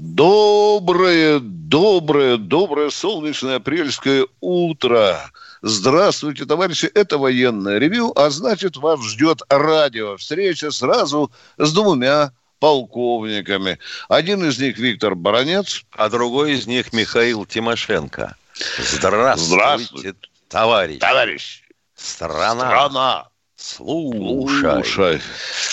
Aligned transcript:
Доброе, 0.00 1.40
доброе, 1.40 2.36
доброе 2.36 2.88
солнечное 2.90 3.56
апрельское 3.56 4.28
утро. 4.40 5.18
Здравствуйте, 5.60 6.44
товарищи, 6.44 6.86
это 6.86 7.18
военное 7.18 7.78
ревю, 7.78 8.12
а 8.14 8.30
значит, 8.30 8.76
вас 8.76 9.02
ждет 9.02 9.42
радио. 9.48 10.16
Встреча 10.16 10.70
сразу 10.70 11.32
с 11.56 11.72
двумя 11.72 12.30
полковниками. 12.60 13.80
Один 14.08 14.44
из 14.48 14.60
них 14.60 14.78
Виктор 14.78 15.16
Баранец. 15.16 15.82
А 15.90 16.08
другой 16.08 16.52
из 16.52 16.68
них 16.68 16.92
Михаил 16.92 17.44
Тимошенко. 17.44 18.36
Здравствуйте, 18.78 19.52
Здравствуйте. 19.56 20.14
товарищ. 20.48 20.98
Товарищ, 21.00 21.62
Страна. 21.96 22.68
страна, 22.68 23.28
Слушай. 23.58 24.84
Слушай. 24.84 25.20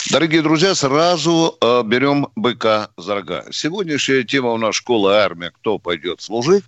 Дорогие 0.09 0.41
друзья, 0.41 0.73
сразу 0.73 1.55
э, 1.62 1.84
берем 1.85 2.30
быка 2.35 2.89
за 2.98 3.13
рога. 3.13 3.45
Сегодняшняя 3.52 4.23
тема 4.23 4.53
у 4.53 4.57
нас 4.57 4.73
школа 4.73 5.12
и 5.12 5.21
армия. 5.21 5.52
Кто 5.52 5.77
пойдет 5.77 6.20
служить? 6.20 6.63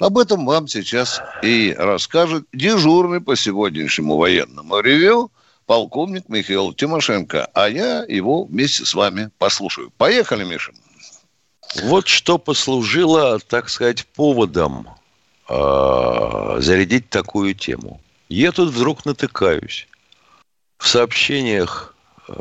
Об 0.00 0.18
этом 0.18 0.44
вам 0.44 0.66
сейчас 0.66 1.22
и 1.40 1.72
расскажет 1.78 2.46
дежурный 2.52 3.20
по 3.20 3.36
сегодняшнему 3.36 4.16
военному 4.16 4.80
ревю 4.80 5.30
полковник 5.66 6.28
Михаил 6.28 6.72
Тимошенко. 6.72 7.48
А 7.54 7.68
я 7.68 8.04
его 8.08 8.42
вместе 8.42 8.84
с 8.84 8.92
вами 8.92 9.30
послушаю. 9.38 9.92
Поехали, 9.96 10.42
Миша. 10.42 10.72
Вот 11.84 12.08
что 12.08 12.38
послужило, 12.38 13.38
так 13.38 13.68
сказать, 13.68 14.04
поводом 14.04 14.88
э, 15.48 16.56
зарядить 16.58 17.08
такую 17.08 17.54
тему. 17.54 18.00
Я 18.28 18.50
тут 18.50 18.70
вдруг 18.70 19.04
натыкаюсь 19.04 19.86
в 20.86 20.88
сообщениях 20.88 21.96
э, 22.28 22.32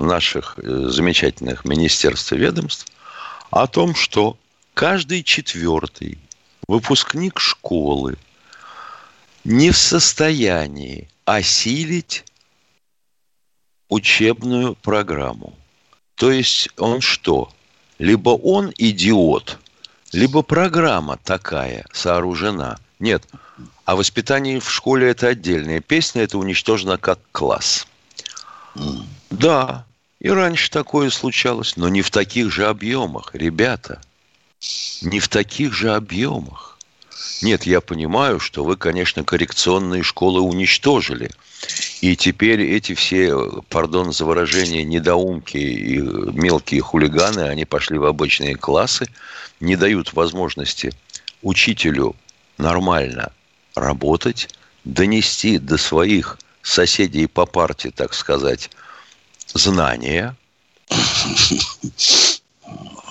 наших 0.00 0.58
э, 0.58 0.88
замечательных 0.88 1.64
министерств 1.64 2.32
и 2.32 2.36
ведомств 2.36 2.90
о 3.52 3.68
том, 3.68 3.94
что 3.94 4.36
каждый 4.74 5.22
четвертый 5.22 6.18
выпускник 6.66 7.38
школы 7.38 8.18
не 9.44 9.70
в 9.70 9.76
состоянии 9.76 11.08
осилить 11.24 12.24
учебную 13.88 14.74
программу. 14.74 15.54
То 16.16 16.32
есть 16.32 16.68
он 16.78 17.00
что? 17.00 17.52
Либо 18.00 18.30
он 18.30 18.72
идиот, 18.76 19.60
либо 20.10 20.42
программа 20.42 21.16
такая 21.18 21.86
сооружена. 21.92 22.78
Нет, 22.98 23.22
а 23.86 23.94
воспитание 23.94 24.58
в 24.58 24.68
школе 24.68 25.08
это 25.08 25.28
отдельная 25.28 25.80
песня, 25.80 26.22
это 26.22 26.38
уничтожено 26.38 26.98
как 26.98 27.20
класс. 27.30 27.86
Да, 29.30 29.86
и 30.18 30.28
раньше 30.28 30.70
такое 30.70 31.08
случалось, 31.08 31.76
но 31.76 31.88
не 31.88 32.02
в 32.02 32.10
таких 32.10 32.52
же 32.52 32.66
объемах, 32.66 33.30
ребята. 33.32 34.00
Не 35.02 35.20
в 35.20 35.28
таких 35.28 35.72
же 35.72 35.94
объемах. 35.94 36.78
Нет, 37.42 37.62
я 37.64 37.80
понимаю, 37.80 38.40
что 38.40 38.64
вы, 38.64 38.76
конечно, 38.76 39.22
коррекционные 39.22 40.02
школы 40.02 40.40
уничтожили. 40.40 41.30
И 42.00 42.16
теперь 42.16 42.62
эти 42.62 42.94
все, 42.94 43.62
пардон 43.68 44.12
за 44.12 44.24
выражение, 44.24 44.82
недоумки 44.82 45.58
и 45.58 45.98
мелкие 45.98 46.80
хулиганы, 46.80 47.42
они 47.42 47.64
пошли 47.64 47.98
в 47.98 48.04
обычные 48.04 48.56
классы, 48.56 49.06
не 49.60 49.76
дают 49.76 50.12
возможности 50.12 50.92
учителю 51.42 52.16
нормально 52.58 53.30
работать, 53.76 54.48
донести 54.84 55.58
до 55.58 55.76
своих 55.76 56.38
соседей 56.62 57.26
по 57.26 57.46
парте, 57.46 57.90
так 57.90 58.14
сказать, 58.14 58.70
знания. 59.54 60.34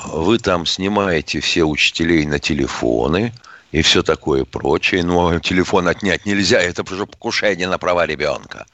Вы 0.07 0.39
там 0.39 0.65
снимаете 0.65 1.39
все 1.39 1.63
учителей 1.63 2.25
на 2.25 2.39
телефоны 2.39 3.33
и 3.71 3.81
все 3.81 4.03
такое 4.03 4.43
прочее. 4.43 5.03
Но 5.03 5.39
телефон 5.39 5.87
отнять 5.87 6.25
нельзя, 6.25 6.59
это 6.59 6.83
уже 6.83 7.05
покушение 7.05 7.67
на 7.67 7.77
права 7.77 8.05
ребенка. 8.05 8.65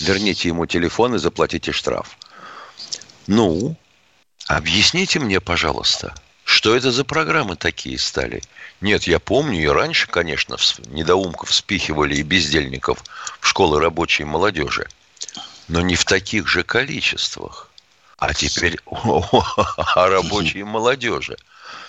Верните 0.00 0.48
ему 0.48 0.66
телефон 0.66 1.14
и 1.14 1.18
заплатите 1.18 1.72
штраф. 1.72 2.18
Ну, 3.26 3.76
объясните 4.46 5.18
мне, 5.18 5.40
пожалуйста, 5.40 6.14
что 6.48 6.74
это 6.74 6.90
за 6.90 7.04
программы 7.04 7.56
такие 7.56 7.98
стали? 7.98 8.42
Нет, 8.80 9.04
я 9.04 9.18
помню, 9.18 9.62
и 9.62 9.66
раньше, 9.66 10.08
конечно, 10.08 10.56
недоумков 10.86 11.52
спихивали 11.52 12.16
и 12.16 12.22
бездельников 12.22 13.04
в 13.38 13.46
школы 13.46 13.78
рабочей 13.78 14.24
молодежи. 14.24 14.88
Но 15.68 15.82
не 15.82 15.94
в 15.94 16.06
таких 16.06 16.48
же 16.48 16.62
количествах. 16.62 17.70
А 18.16 18.32
теперь 18.32 18.78
о 18.86 20.08
рабочей 20.08 20.62
молодежи. 20.62 21.36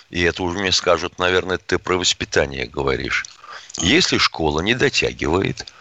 И 0.09 0.21
это 0.23 0.43
уже 0.43 0.59
мне 0.59 0.73
скажут, 0.73 1.19
наверное, 1.19 1.57
ты 1.57 1.79
про 1.79 1.95
воспитание 1.95 2.65
говоришь. 2.65 3.25
Если 3.77 4.17
школа 4.17 4.59
не 4.59 4.75
дотягивает, 4.75 5.71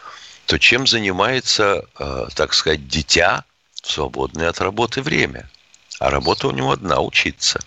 то 0.46 0.56
чем 0.56 0.86
занимается, 0.86 1.84
э, 1.98 2.28
так 2.32 2.54
сказать, 2.54 2.86
дитя 2.86 3.44
в 3.82 3.90
свободное 3.90 4.48
от 4.48 4.60
работы 4.60 5.02
время? 5.02 5.50
А 5.98 6.10
работа 6.10 6.46
у 6.46 6.52
него 6.52 6.70
одна– 6.70 7.00
учиться. 7.02 7.58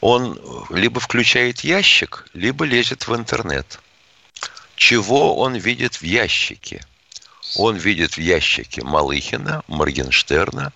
Он 0.00 0.38
либо 0.70 1.00
включает 1.00 1.60
ящик, 1.60 2.26
либо 2.32 2.64
лезет 2.64 3.08
в 3.08 3.16
интернет. 3.16 3.80
Чего 4.76 5.36
он 5.36 5.56
видит 5.56 5.96
в 5.96 6.02
ящике? 6.02 6.84
Он 7.56 7.76
видит 7.76 8.16
в 8.16 8.20
ящике 8.20 8.84
Малыхина, 8.84 9.62
Моргенштерна, 9.66 10.72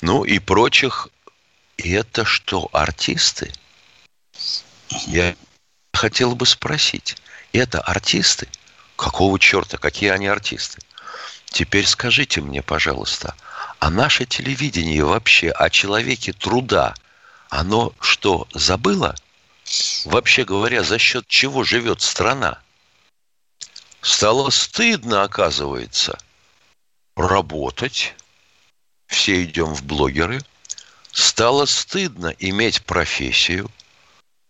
ну 0.00 0.24
и 0.24 0.38
прочих. 0.38 1.08
И 1.76 1.92
это 1.92 2.24
что, 2.24 2.68
артисты? 2.72 3.52
Я 5.06 5.36
хотел 5.92 6.34
бы 6.34 6.46
спросить, 6.46 7.16
это 7.52 7.80
артисты? 7.80 8.48
Какого 8.96 9.38
черта, 9.38 9.78
какие 9.78 10.10
они 10.10 10.26
артисты? 10.26 10.80
Теперь 11.46 11.86
скажите 11.86 12.40
мне, 12.40 12.62
пожалуйста, 12.62 13.34
а 13.78 13.90
наше 13.90 14.26
телевидение 14.26 15.04
вообще 15.04 15.50
о 15.50 15.70
человеке 15.70 16.32
труда, 16.32 16.94
оно 17.50 17.92
что, 18.00 18.46
забыло? 18.52 19.14
Вообще 20.04 20.44
говоря, 20.44 20.82
за 20.82 20.98
счет 20.98 21.26
чего 21.28 21.64
живет 21.64 22.00
страна? 22.00 22.60
Стало 24.00 24.50
стыдно, 24.50 25.22
оказывается, 25.22 26.18
работать. 27.16 28.14
Все 29.06 29.44
идем 29.44 29.74
в 29.74 29.82
блогеры. 29.84 30.40
Стало 31.12 31.64
стыдно 31.64 32.34
иметь 32.38 32.84
профессию. 32.84 33.70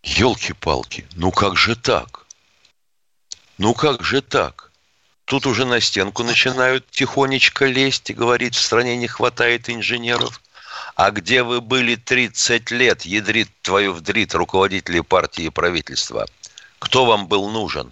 Елки-палки, 0.03 1.07
ну 1.15 1.31
как 1.31 1.57
же 1.57 1.75
так? 1.75 2.25
Ну 3.57 3.73
как 3.73 4.03
же 4.03 4.21
так? 4.21 4.71
Тут 5.25 5.45
уже 5.45 5.65
на 5.65 5.79
стенку 5.79 6.23
начинают 6.23 6.89
тихонечко 6.89 7.65
лезть 7.65 8.09
и 8.09 8.13
говорить, 8.13 8.55
в 8.55 8.61
стране 8.61 8.95
не 8.97 9.07
хватает 9.07 9.69
инженеров. 9.69 10.41
А 10.95 11.11
где 11.11 11.43
вы 11.43 11.61
были 11.61 11.95
30 11.95 12.71
лет, 12.71 13.03
ядрит 13.03 13.49
твою 13.61 13.93
вдрит, 13.93 14.33
руководители 14.33 14.99
партии 14.99 15.45
и 15.45 15.49
правительства? 15.49 16.25
Кто 16.79 17.05
вам 17.05 17.27
был 17.27 17.49
нужен? 17.49 17.91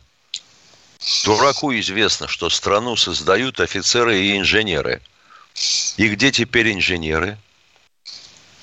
Дураку 1.24 1.74
известно, 1.74 2.28
что 2.28 2.50
страну 2.50 2.95
создают 2.95 3.60
офицеры 3.60 4.19
и 4.19 4.38
инженеры. 4.38 5.01
И 5.98 6.10
где 6.10 6.31
теперь 6.31 6.74
инженеры? 6.74 7.38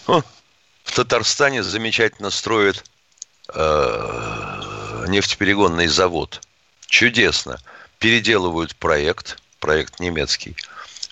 О, 0.07 0.23
в 0.85 0.93
Татарстане 0.95 1.63
замечательно 1.63 2.31
строят 2.31 2.85
э, 3.55 5.05
нефтеперегонный 5.09 5.87
завод. 5.87 6.43
Чудесно. 6.87 7.59
Переделывают 7.99 8.77
проект, 8.77 9.39
проект 9.61 10.01
немецкий. 10.01 10.57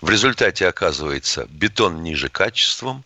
В 0.03 0.11
результате 0.11 0.67
оказывается 0.67 1.47
бетон 1.49 2.03
ниже 2.03 2.29
качеством, 2.29 3.05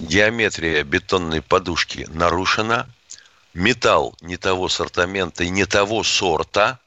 геометрия 0.00 0.82
бетонной 0.82 1.40
подушки 1.40 2.08
нарушена, 2.10 2.88
металл 3.54 4.16
не 4.20 4.36
того 4.36 4.68
сортамента 4.68 5.44
и 5.44 5.50
не 5.50 5.66
того 5.66 6.02
сорта. 6.02 6.80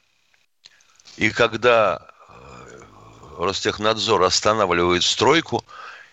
И 1.16 1.30
когда 1.30 2.06
э, 2.28 2.80
Ростехнадзор 3.38 4.24
останавливает 4.24 5.02
стройку, 5.02 5.64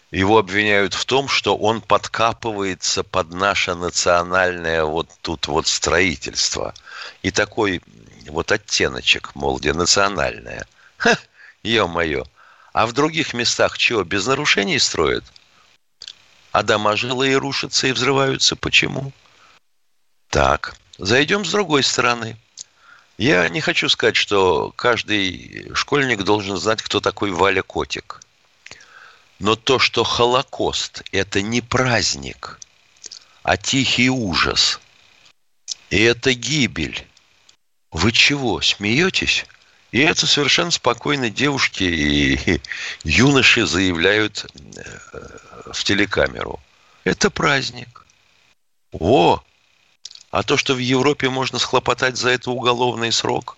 Его 0.10 0.38
обвиняют 0.38 0.94
в 0.94 1.04
том, 1.04 1.28
что 1.28 1.58
он 1.58 1.82
подкапывается 1.82 3.04
под 3.04 3.34
наше 3.34 3.76
национальное 3.76 4.86
вот 4.86 5.10
тут 5.22 5.48
вот 5.48 5.68
строительство. 5.68 6.74
И 7.24 7.32
такой 7.32 7.82
вот 8.28 8.54
оттеночек, 8.54 9.36
мол, 9.36 9.60
где 9.60 9.74
национальное. 9.74 10.66
Ха, 10.96 11.18
ё-моё. 11.64 12.26
А 12.74 12.86
в 12.86 12.94
других 12.94 13.34
местах 13.34 13.78
чего, 13.78 14.04
без 14.04 14.26
нарушений 14.28 14.80
строят? 14.80 15.24
А 16.52 16.64
дома 16.64 16.96
жилые 16.96 17.38
рушатся 17.38 17.88
и 17.88 17.92
взрываются. 17.92 18.56
Почему? 18.56 19.12
Так, 20.30 20.76
зайдем 20.98 21.46
с 21.46 21.52
другой 21.52 21.84
стороны. 21.84 22.38
Я 23.18 23.48
не 23.50 23.62
хочу 23.62 23.90
сказать, 23.90 24.16
что 24.16 24.72
каждый 24.76 25.72
школьник 25.76 26.24
должен 26.24 26.58
знать, 26.58 26.82
кто 26.82 27.00
такой 27.00 27.32
Валя 27.32 27.62
Котик. 27.62 28.20
Но 29.40 29.56
то, 29.56 29.78
что 29.78 30.04
Холокост– 30.04 31.04
это 31.12 31.42
не 31.42 31.62
праздник, 31.62 32.60
а 33.44 33.58
тихий 33.58 34.10
ужас, 34.10 34.80
и 35.90 36.02
это 36.02 36.34
гибель. 36.34 37.06
Вы 37.92 38.12
чего, 38.12 38.62
смеетесь? 38.62 39.46
И 39.94 40.00
это 40.00 40.26
совершенно 40.26 40.72
спокойно 40.72 41.30
девушки 41.30 41.84
и 41.84 42.60
юноши 43.04 43.68
заявляют 43.68 44.48
э, 44.56 45.72
в 45.72 45.84
телекамеру. 45.84 46.60
Это 47.04 47.30
праздник. 47.30 48.04
О! 48.92 49.40
А 50.32 50.42
то, 50.42 50.58
что 50.58 50.74
в 50.74 50.80
Европе 50.80 51.30
можно 51.30 51.60
схлопотать 51.60 52.18
за 52.18 52.32
это 52.32 52.50
уголовный 52.50 53.12
срок, 53.12 53.56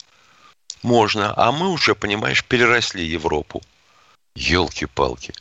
можно. 0.84 1.34
А 1.38 1.54
мы 1.54 1.70
уже, 1.70 1.96
понимаешь, 1.96 2.44
переросли 2.44 3.06
Европу. 3.06 3.64
Елки-палки. 4.36 5.34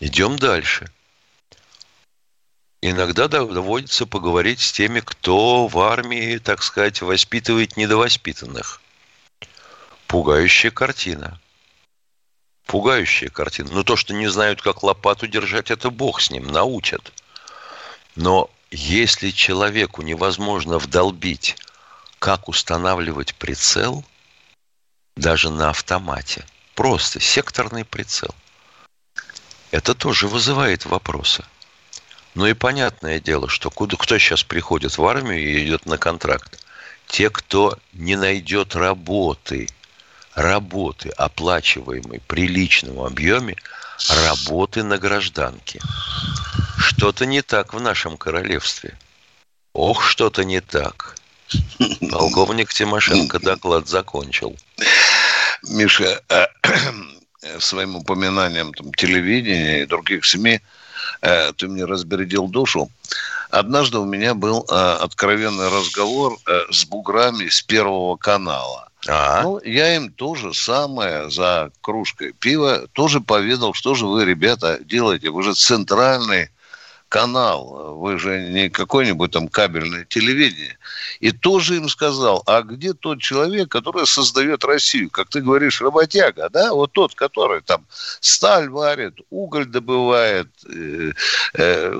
Идем 0.00 0.38
дальше. 0.38 0.92
Иногда 2.82 3.26
доводится 3.26 4.04
поговорить 4.04 4.60
с 4.60 4.70
теми, 4.70 5.00
кто 5.00 5.66
в 5.66 5.78
армии, 5.78 6.36
так 6.36 6.62
сказать, 6.62 7.00
воспитывает 7.00 7.78
недовоспитанных. 7.78 8.82
Пугающая 10.06 10.70
картина. 10.70 11.40
Пугающая 12.66 13.28
картина. 13.28 13.70
Но 13.72 13.82
то, 13.82 13.96
что 13.96 14.14
не 14.14 14.28
знают, 14.28 14.62
как 14.62 14.82
лопату 14.82 15.26
держать, 15.26 15.70
это 15.70 15.90
бог 15.90 16.20
с 16.20 16.30
ним, 16.30 16.46
научат. 16.46 17.12
Но 18.14 18.50
если 18.70 19.30
человеку 19.30 20.02
невозможно 20.02 20.78
вдолбить, 20.78 21.56
как 22.18 22.48
устанавливать 22.48 23.34
прицел, 23.34 24.04
даже 25.16 25.50
на 25.50 25.70
автомате, 25.70 26.46
просто 26.74 27.20
секторный 27.20 27.84
прицел, 27.84 28.34
это 29.72 29.94
тоже 29.94 30.28
вызывает 30.28 30.86
вопросы. 30.86 31.44
Ну 32.34 32.46
и 32.46 32.54
понятное 32.54 33.18
дело, 33.18 33.48
что 33.48 33.70
куда, 33.70 33.96
кто 33.96 34.18
сейчас 34.18 34.44
приходит 34.44 34.98
в 34.98 35.04
армию 35.04 35.42
и 35.42 35.66
идет 35.66 35.86
на 35.86 35.98
контракт? 35.98 36.62
Те, 37.08 37.30
кто 37.30 37.78
не 37.92 38.14
найдет 38.14 38.76
работы– 38.76 39.68
работы, 40.36 41.08
оплачиваемой 41.08 42.20
приличном 42.20 43.00
объеме, 43.00 43.56
работы 44.08 44.84
на 44.84 44.98
гражданке. 44.98 45.80
Что-то 46.78 47.26
не 47.26 47.42
так 47.42 47.74
в 47.74 47.80
нашем 47.80 48.16
королевстве. 48.16 48.96
Ох, 49.72 50.04
что-то 50.04 50.44
не 50.44 50.60
так. 50.60 51.16
Полковник 52.10 52.72
Тимошенко 52.72 53.38
доклад 53.38 53.88
закончил. 53.88 54.56
Миша, 55.68 56.22
э, 56.28 56.46
своим 57.58 57.96
упоминанием 57.96 58.74
там, 58.74 58.92
телевидения 58.92 59.82
и 59.82 59.86
других 59.86 60.24
СМИ 60.26 60.60
э, 61.22 61.52
ты 61.54 61.68
мне 61.68 61.84
разбередил 61.84 62.48
душу. 62.48 62.90
Однажды 63.50 63.98
у 63.98 64.04
меня 64.04 64.34
был 64.34 64.66
э, 64.68 64.74
откровенный 64.74 65.70
разговор 65.70 66.38
с 66.70 66.84
буграми 66.84 67.48
с 67.48 67.62
Первого 67.62 68.16
канала. 68.16 68.85
А-а. 69.08 69.42
Ну, 69.42 69.60
я 69.64 69.94
им 69.96 70.12
тоже 70.12 70.52
самое 70.54 71.30
за 71.30 71.70
кружкой 71.80 72.32
пива 72.32 72.86
тоже 72.92 73.20
поведал, 73.20 73.74
что 73.74 73.94
же 73.94 74.06
вы, 74.06 74.24
ребята, 74.24 74.78
делаете. 74.82 75.30
Вы 75.30 75.42
же 75.42 75.54
центральный 75.54 76.50
канал, 77.08 77.96
вы 77.96 78.18
же 78.18 78.50
не 78.50 78.68
какое-нибудь 78.68 79.30
там 79.30 79.48
кабельное 79.48 80.04
телевидение. 80.04 80.76
И 81.20 81.30
тоже 81.30 81.76
им 81.76 81.88
сказал, 81.88 82.42
а 82.46 82.62
где 82.62 82.94
тот 82.94 83.20
человек, 83.20 83.68
который 83.68 84.06
создает 84.06 84.64
Россию? 84.64 85.10
Как 85.10 85.28
ты 85.28 85.40
говоришь, 85.40 85.80
работяга, 85.80 86.48
да? 86.50 86.72
Вот 86.72 86.92
тот, 86.92 87.14
который 87.14 87.62
там 87.62 87.86
сталь 88.20 88.68
варит, 88.68 89.14
уголь 89.30 89.66
добывает, 89.66 90.48
э, 90.68 91.12
э, 91.54 91.98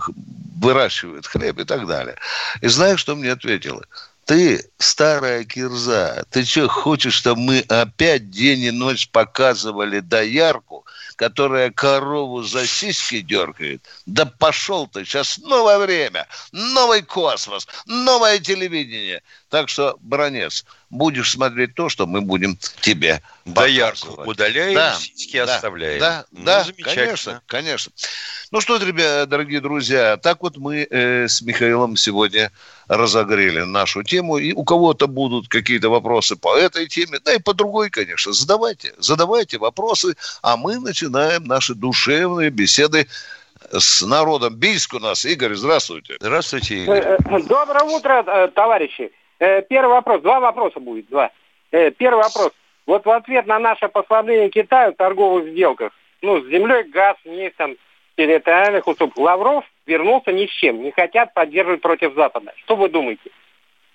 выращивает 0.61 1.27
хлеб 1.27 1.61
и 1.61 1.65
так 1.65 1.87
далее. 1.87 2.17
И 2.61 2.69
знаешь, 2.69 3.01
что 3.01 3.15
мне 3.15 3.33
ответили? 3.33 3.81
Ты, 4.27 4.69
старая 4.79 5.45
кирза, 5.45 6.25
ты 6.31 6.45
что, 6.45 6.69
хочешь, 6.69 7.15
чтобы 7.15 7.41
мы 7.41 7.61
опять 7.69 8.29
день 8.29 8.65
и 8.65 8.71
ночь 8.73 9.09
показывали 9.09 10.01
доярку, 10.01 10.85
которая 11.15 11.71
корову 11.71 12.43
за 12.43 12.67
сиськи 12.67 13.21
дергает? 13.21 13.83
Да 14.05 14.27
пошел 14.27 14.89
ты, 14.89 15.05
сейчас 15.05 15.39
новое 15.39 15.79
время, 15.79 16.27
новый 16.51 17.03
космос, 17.03 17.69
новое 17.87 18.41
телевидение. 18.41 19.23
Так 19.49 19.69
что, 19.69 19.97
бронец, 20.01 20.65
будешь 20.91 21.33
смотреть 21.33 21.75
то, 21.75 21.89
что 21.89 22.07
мы 22.07 22.21
будем 22.21 22.57
тебе 22.81 23.21
Доярку 23.45 24.23
удаляем, 24.23 24.75
да, 24.75 24.95
сиськи 24.95 25.45
да, 25.45 25.55
оставляем. 25.55 26.01
Да, 26.01 26.25
ну, 26.31 26.45
да, 26.45 26.67
конечно, 26.83 27.43
конечно. 27.47 27.93
Ну 28.53 28.61
что, 28.61 28.77
ребята, 28.77 29.27
дорогие 29.27 29.61
друзья, 29.61 30.17
так 30.17 30.43
вот 30.43 30.57
мы 30.57 30.87
э, 30.89 31.29
с 31.29 31.43
Михаилом 31.43 31.97
сегодня 31.97 32.53
разогрели 32.89 33.61
нашу 33.63 34.03
тему. 34.03 34.39
И 34.39 34.53
у 34.53 34.65
кого-то 34.65 35.09
будут 35.09 35.49
какие-то 35.49 35.89
вопросы 35.89 36.37
по 36.37 36.57
этой 36.57 36.87
теме, 36.87 37.19
да 37.25 37.35
и 37.35 37.39
по 37.41 37.55
другой, 37.55 37.91
конечно. 37.91 38.33
Задавайте, 38.33 38.95
задавайте 38.99 39.59
вопросы, 39.59 40.17
а 40.43 40.57
мы 40.57 40.79
начинаем 40.79 41.45
наши 41.45 41.75
душевные 41.75 42.51
беседы 42.51 43.09
с 43.73 44.03
народом. 44.03 44.55
Бийск 44.55 44.95
у 44.95 44.99
нас. 44.99 45.25
Игорь, 45.25 45.55
здравствуйте. 45.55 46.17
Здравствуйте, 46.21 46.85
Игорь. 46.85 46.99
Э, 46.99 47.19
э, 47.19 47.43
доброе 47.43 47.85
утро, 47.85 48.51
э. 49.39 49.63
Первый 49.63 49.91
вопрос. 49.91 50.23
Два 50.23 50.41
вопроса 50.41 50.81
будет. 50.81 51.09
Два. 51.09 51.31
Первый 51.71 52.23
вопрос. 52.23 52.53
Вот 52.87 53.05
в 53.05 53.11
ответ 53.11 53.47
на 53.47 53.59
наше 53.59 53.89
послабление 53.89 54.49
Китаю 54.49 54.93
в 54.93 54.97
торговых 54.97 55.49
сделках, 55.49 55.93
ну, 56.23 56.41
с 56.41 56.47
землей, 56.47 56.85
газ, 56.85 57.17
нефть, 57.25 57.57
там, 57.57 57.75
территориальных 58.17 58.87
уступ, 58.87 59.19
Лавров 59.19 59.65
вернулся 59.87 60.33
ни 60.33 60.47
с 60.47 60.51
чем. 60.51 60.83
Не 60.83 60.93
хотят 60.93 61.35
поддерживать 61.35 61.83
против 61.83 62.15
Запада. 62.15 62.53
Что 62.65 62.77
вы 62.77 62.89
думаете? 62.89 63.31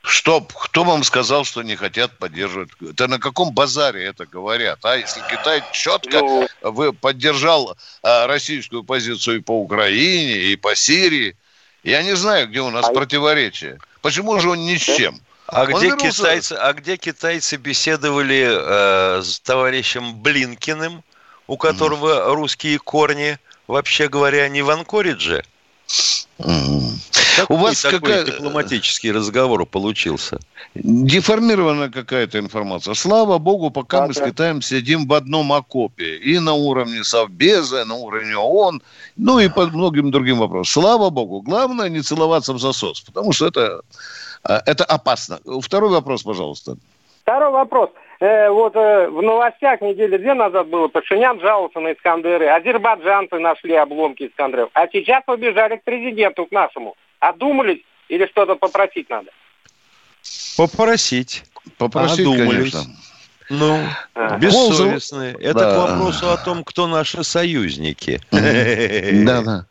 Стоп, 0.04 0.51
кто 0.54 0.84
вам 0.84 1.04
сказал, 1.04 1.46
что 1.46 1.62
не 1.62 1.75
хотят 1.75 2.18
поддерживать? 2.18 2.70
Это 2.82 3.08
на 3.08 3.20
каком 3.20 3.54
базаре 3.54 4.04
это 4.04 4.25
говорят? 4.25 4.80
А 4.84 4.98
если 4.98 5.22
Китай 5.30 5.62
четко 5.72 6.20
ну... 6.20 6.48
вы 6.62 6.92
поддержал 6.92 7.77
а, 8.01 8.25
российскую 8.27 8.84
позицию 8.84 9.38
и 9.38 9.42
по 9.42 9.51
Украине, 9.51 10.38
и 10.38 10.56
по 10.56 10.75
Сирии, 10.75 11.36
я 11.84 12.01
не 12.01 12.15
знаю, 12.15 12.48
где 12.48 12.62
у 12.62 12.72
нас 12.72 12.89
а... 12.89 12.94
противоречие. 12.94 13.80
Почему 14.01 14.39
же 14.39 14.50
он 14.50 14.65
ни 14.65 14.75
с 14.75 14.82
чем? 14.82 15.20
А 15.51 15.65
где, 15.65 15.88
вернулся... 15.88 16.22
китайцы, 16.22 16.53
а 16.53 16.74
где 16.74 16.98
китайцы 16.98 17.58
беседовали 17.58 18.48
э, 18.50 19.22
с 19.22 19.39
товарищем 19.41 20.15
Блинкиным, 20.15 21.03
у 21.48 21.58
которого 21.58 22.29
mm. 22.29 22.34
русские 22.36 22.79
корни, 22.79 23.38
вообще 23.67 24.08
говоря, 24.08 24.48
не 24.48 24.62
в 24.62 24.70
Анкоридже? 24.70 25.43
У 27.50 27.55
вас 27.55 27.81
такой 27.81 28.00
какая... 28.00 28.25
дипломатический 28.25 29.12
разговор 29.12 29.65
получился? 29.65 30.39
Деформирована 30.74 31.89
какая-то 31.91 32.39
информация. 32.39 32.93
Слава 32.93 33.38
богу, 33.38 33.72
пока 33.72 34.05
а, 34.05 34.08
мы 34.08 34.13
да. 34.13 34.22
с 34.22 34.25
Китаем 34.25 34.62
сидим 34.62 35.08
в 35.08 35.13
одном 35.13 35.51
окопе. 35.51 36.17
И 36.17 36.39
на 36.39 36.53
уровне 36.53 37.03
Совбеза, 37.03 37.84
на 37.86 37.96
уровне 37.96 38.38
ООН, 38.38 38.81
ну 39.17 39.39
и 39.39 39.50
по 39.50 39.65
многим 39.67 40.12
другим 40.12 40.39
вопросам. 40.39 40.81
Слава 40.81 41.10
богу. 41.10 41.41
Главное 41.41 41.89
не 41.89 42.01
целоваться 42.01 42.53
в 42.53 42.60
засос, 42.60 43.01
потому 43.01 43.34
что 43.34 43.48
это, 43.48 43.81
это 44.43 44.83
опасно. 44.86 45.39
Второй 45.62 45.91
вопрос, 45.91 46.24
пожалуйста. 46.24 46.75
Второй 47.24 47.51
вопрос. 47.51 47.89
Э, 48.19 48.50
вот 48.50 48.75
э, 48.75 49.10
в 49.10 49.21
новостях 49.21 49.81
недели 49.81 50.17
две 50.17 50.36
назад 50.36 50.67
было, 50.67 50.88
Пашинян 50.88 51.39
жаловался 51.39 51.79
на 51.79 51.93
Искандеры, 51.93 52.48
азербайджанцы 52.48 53.39
нашли 53.39 53.74
обломки 53.74 54.27
Искандеров, 54.27 54.69
а 54.74 54.88
сейчас 54.88 55.24
побежали 55.25 55.77
к 55.77 55.83
президенту, 55.83 56.45
к 56.45 56.51
нашему. 56.51 56.95
Одумались 57.19 57.81
или 58.10 58.27
что-то 58.27 58.55
попросить 58.55 59.10
надо? 59.10 59.31
Попросить. 60.55 61.43
Попросить, 61.77 62.27
Одумались. 62.27 62.71
конечно. 62.71 62.79
Ну, 63.51 63.86
а. 64.15 64.38
бессовестные. 64.38 65.34
Это 65.34 65.60
да. 65.60 65.74
к 65.74 65.77
вопросу 65.77 66.31
о 66.31 66.38
том, 66.38 66.63
кто 66.63 66.88
наши 66.88 67.24
союзники. 67.24 68.22
Да, 68.31 69.41
да. 69.41 69.65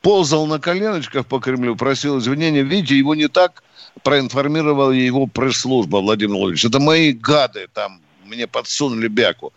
Ползал 0.00 0.46
на 0.46 0.58
коленочках 0.58 1.26
по 1.26 1.38
Кремлю, 1.38 1.76
просил 1.76 2.18
извинения. 2.18 2.62
Видите, 2.62 2.96
его 2.96 3.14
не 3.14 3.28
так 3.28 3.62
проинформировала 4.02 4.90
его 4.90 5.26
пресс-служба, 5.26 5.98
Владимир 5.98 6.36
Владимирович. 6.36 6.64
Это 6.64 6.80
мои 6.80 7.12
гады 7.12 7.68
там 7.74 8.00
мне 8.24 8.46
подсунули 8.46 9.08
бяку. 9.08 9.52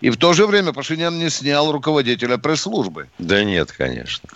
И 0.00 0.10
в 0.10 0.16
то 0.16 0.32
же 0.32 0.46
время 0.46 0.72
Пашинян 0.72 1.18
не 1.18 1.28
снял 1.28 1.72
руководителя 1.72 2.38
пресс-службы. 2.38 3.08
Да 3.18 3.42
нет, 3.42 3.72
конечно. 3.72 4.28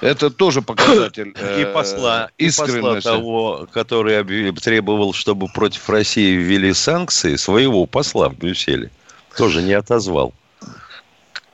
Это 0.00 0.30
тоже 0.30 0.62
показатель 0.62 1.34
и 1.60 1.64
посла, 1.72 2.30
и 2.38 2.46
посла 2.46 3.00
того, 3.00 3.68
который 3.72 4.52
требовал, 4.54 5.12
чтобы 5.12 5.48
против 5.48 5.88
России 5.88 6.36
ввели 6.36 6.72
санкции, 6.72 7.36
своего 7.36 7.86
посла 7.86 8.28
в 8.28 8.36
Брюсселе, 8.36 8.90
тоже 9.36 9.62
не 9.62 9.72
отозвал. 9.72 10.34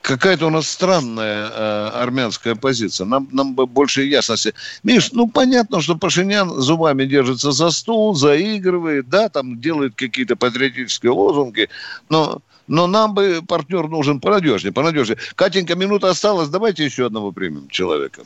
Какая-то 0.01 0.47
у 0.47 0.49
нас 0.49 0.67
странная 0.67 1.47
э, 1.47 1.89
армянская 1.93 2.55
позиция. 2.55 3.05
Нам, 3.05 3.29
нам 3.31 3.55
бы 3.55 3.65
больше 3.65 4.03
ясности. 4.03 4.53
Миш, 4.83 5.13
ну 5.13 5.29
понятно, 5.29 5.79
что 5.79 5.95
Пашинян 5.95 6.49
зубами 6.49 7.05
держится 7.05 7.53
за 7.53 7.71
стул, 7.71 8.13
заигрывает, 8.13 9.07
да, 9.07 9.29
там 9.29 9.61
делает 9.61 9.95
какие-то 9.95 10.35
патриотические 10.35 11.13
лозунги, 11.13 11.69
но 12.09 12.41
но 12.67 12.87
нам 12.87 13.13
бы 13.13 13.41
партнер 13.47 13.87
нужен 13.87 14.19
понадежнее, 14.19 14.73
понадежнее. 14.73 15.17
Катенька, 15.35 15.75
минута 15.75 16.09
осталась, 16.09 16.49
давайте 16.49 16.85
еще 16.85 17.05
одного 17.05 17.31
примем 17.31 17.67
человека. 17.69 18.23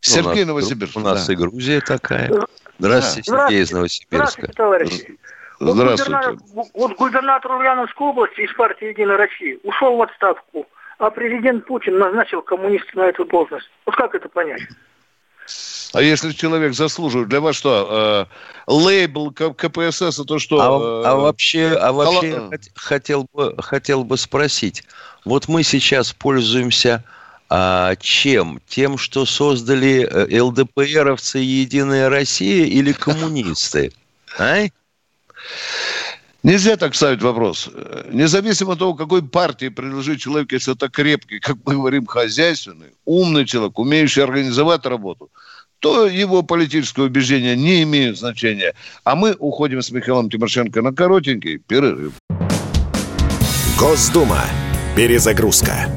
Сергей 0.00 0.44
у 0.44 0.46
нас, 0.46 0.46
Новосибирск. 0.46 0.96
У 0.96 1.00
нас 1.00 1.26
да. 1.26 1.32
и 1.32 1.36
Грузия 1.36 1.80
такая. 1.80 2.30
Здравствуйте, 2.78 3.32
да. 3.32 3.46
Сергей 3.48 3.62
из 3.62 3.72
Новосибирска. 3.72 4.16
Здравствуйте, 4.16 4.52
товарищи. 4.52 5.18
Здравствуйте. 5.60 6.38
Вот, 6.54 6.66
вот 6.74 6.96
губернатор 6.96 7.52
Ульяновской 7.52 8.06
области 8.06 8.42
из 8.42 8.52
партии 8.54 8.88
«Единая 8.88 9.16
Россия» 9.16 9.58
ушел 9.64 9.96
в 9.96 10.02
отставку, 10.02 10.66
а 10.98 11.10
президент 11.10 11.66
Путин 11.66 11.98
назначил 11.98 12.42
коммуниста 12.42 12.96
на 12.96 13.06
эту 13.06 13.24
должность. 13.24 13.68
Вот 13.84 13.96
как 13.96 14.14
это 14.14 14.28
понять? 14.28 14.62
А 15.92 16.02
если 16.02 16.32
человек 16.32 16.74
заслуживает, 16.74 17.28
для 17.28 17.40
вас 17.40 17.56
что, 17.56 18.28
э, 18.66 18.70
лейбл 18.70 19.32
КПСС, 19.32 20.18
это 20.18 20.38
что? 20.38 20.60
А, 20.60 20.66
э, 20.66 21.08
а 21.08 21.16
вообще, 21.16 21.68
а 21.68 21.92
вообще 21.92 22.38
Хол... 22.38 22.50
хотел, 22.74 23.26
бы, 23.32 23.54
хотел 23.58 24.04
бы 24.04 24.18
спросить. 24.18 24.84
Вот 25.24 25.48
мы 25.48 25.62
сейчас 25.62 26.12
пользуемся 26.12 27.04
а, 27.48 27.96
чем? 27.96 28.60
Тем, 28.68 28.98
что 28.98 29.24
создали 29.24 30.06
э, 30.06 30.40
ЛДПРовцы 30.40 31.38
Единая 31.38 32.10
Россия 32.10 32.66
или 32.66 32.92
коммунисты? 32.92 33.90
А? 34.38 34.66
Нельзя 36.42 36.76
так 36.76 36.94
ставить 36.94 37.22
вопрос. 37.22 37.70
Независимо 38.10 38.74
от 38.74 38.78
того, 38.78 38.94
какой 38.94 39.22
партии 39.22 39.68
принадлежит 39.68 40.20
человек, 40.20 40.52
если 40.52 40.74
это 40.74 40.90
крепкий, 40.90 41.40
как 41.40 41.56
мы 41.64 41.74
говорим, 41.74 42.06
хозяйственный, 42.06 42.92
умный 43.06 43.46
человек, 43.46 43.78
умеющий 43.78 44.22
организовать 44.22 44.84
работу– 44.84 45.30
то 45.80 46.06
его 46.06 46.42
политические 46.42 47.06
убеждения 47.06 47.56
не 47.56 47.82
имеют 47.82 48.18
значения. 48.18 48.74
А 49.04 49.14
мы 49.14 49.34
уходим 49.38 49.82
с 49.82 49.90
Михаилом 49.90 50.30
Тимошенко 50.30 50.82
на 50.82 50.92
коротенький 50.92 51.58
перерыв. 51.58 52.12
Госдума. 53.78 54.42
Перезагрузка. 54.96 55.88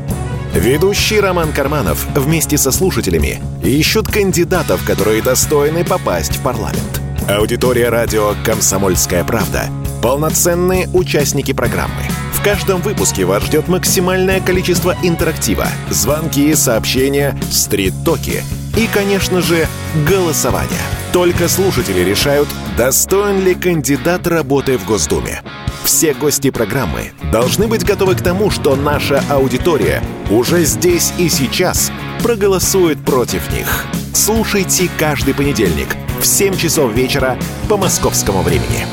Ведущий 0.54 1.20
Роман 1.20 1.54
Карманов 1.54 2.06
вместе 2.14 2.58
со 2.58 2.72
слушателями 2.72 3.42
ищут 3.64 4.08
кандидатов, 4.08 4.86
которые 4.86 5.24
достойны 5.24 5.86
попасть 5.86 6.36
в 6.36 6.44
парламент. 6.44 7.02
Аудитория 7.30 7.90
радио 7.90 8.34
«Комсомольская 8.44 9.24
правда»— 9.24 9.66
полноценные 10.02 10.90
участники 10.94 11.54
программы. 11.54 12.04
В 12.34 12.44
каждом 12.44 12.82
выпуске 12.82 13.26
вас 13.26 13.44
ждет 13.44 13.68
максимальное 13.68 14.42
количество 14.42 14.96
интерактива, 15.04 15.68
звонки, 15.90 16.54
сообщения, 16.56 17.38
стрит-токи— 17.52 18.44
и, 18.78 18.88
конечно 18.88 19.42
же, 19.42 19.68
голосование. 20.08 20.80
Только 21.12 21.50
слушатели 21.50 22.00
решают, 22.00 22.48
достоин 22.78 23.44
ли 23.44 23.54
кандидат 23.54 24.28
работы 24.28 24.78
в 24.78 24.86
Госдуме. 24.86 25.42
Все 25.84 26.14
гости 26.14 26.52
программы 26.52 27.12
должны 27.32 27.68
быть 27.68 27.84
готовы 27.84 28.16
к 28.16 28.22
тому, 28.22 28.50
что 28.50 28.76
наша 28.76 29.22
аудитория 29.30 30.02
уже 30.30 30.64
здесь 30.64 31.12
и 31.18 31.28
сейчас 31.28 31.92
проголосует 32.24 33.04
против 33.04 33.52
них. 33.52 33.86
Слушайте 34.14 34.90
каждый 34.98 35.34
понедельник 35.34 35.88
в 36.22 36.26
7 36.26 36.56
часов 36.56 36.94
вечера 36.94 37.38
по 37.68 37.78
московскому 37.78 38.42
времени. 38.44 38.86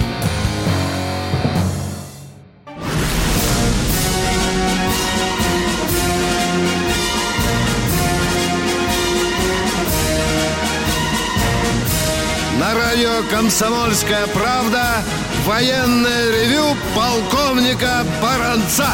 «Комсомольская 13.30 14.26
правда» 14.28 15.02
военное 15.44 16.30
ревю 16.32 16.76
полковника 16.94 18.04
Баранца. 18.22 18.86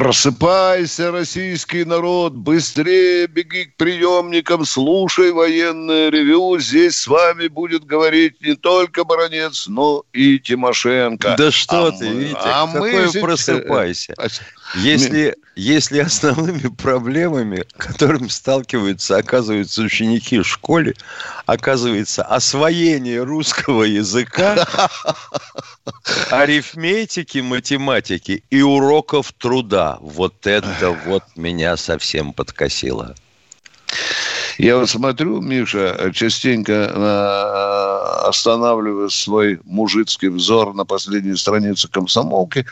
Просыпайся, 0.00 1.10
российский 1.10 1.84
народ, 1.84 2.32
быстрее 2.32 3.26
беги 3.26 3.66
к 3.66 3.76
приемникам, 3.76 4.64
слушай 4.64 5.30
военное 5.30 6.08
ревю. 6.08 6.58
Здесь 6.58 6.96
с 6.96 7.06
вами 7.06 7.48
будет 7.48 7.84
говорить 7.84 8.40
не 8.40 8.54
только 8.56 9.04
Баранец, 9.04 9.66
но 9.66 10.04
и 10.14 10.38
Тимошенко. 10.38 11.34
Да 11.36 11.50
что 11.50 11.88
а 11.88 11.92
ты, 11.92 12.08
мы, 12.08 12.14
Витя, 12.14 12.38
а 12.42 12.66
какой 12.66 13.08
мы 13.08 13.12
просыпайся. 13.12 14.14
Если, 14.74 15.36
если 15.56 15.98
основными 16.00 16.68
проблемами, 16.76 17.64
которыми 17.76 18.28
сталкиваются, 18.28 19.16
оказываются 19.16 19.82
ученики 19.82 20.38
в 20.38 20.46
школе, 20.46 20.94
оказывается 21.46 22.22
освоение 22.22 23.22
русского 23.22 23.82
языка, 23.82 24.66
арифметики, 26.30 27.38
математики 27.38 28.44
и 28.50 28.62
уроков 28.62 29.32
труда. 29.32 29.98
Вот 30.00 30.46
это 30.46 30.96
вот 31.06 31.24
меня 31.36 31.76
совсем 31.76 32.32
подкосило. 32.32 33.14
Я 34.58 34.76
вот 34.76 34.90
смотрю, 34.90 35.40
Миша, 35.40 36.12
частенько 36.14 36.72
э, 36.72 38.28
останавливаю 38.28 39.08
свой 39.08 39.58
мужицкий 39.64 40.28
взор 40.28 40.74
на 40.74 40.84
последней 40.84 41.34
странице 41.36 41.88
комсомолки. 41.88 42.66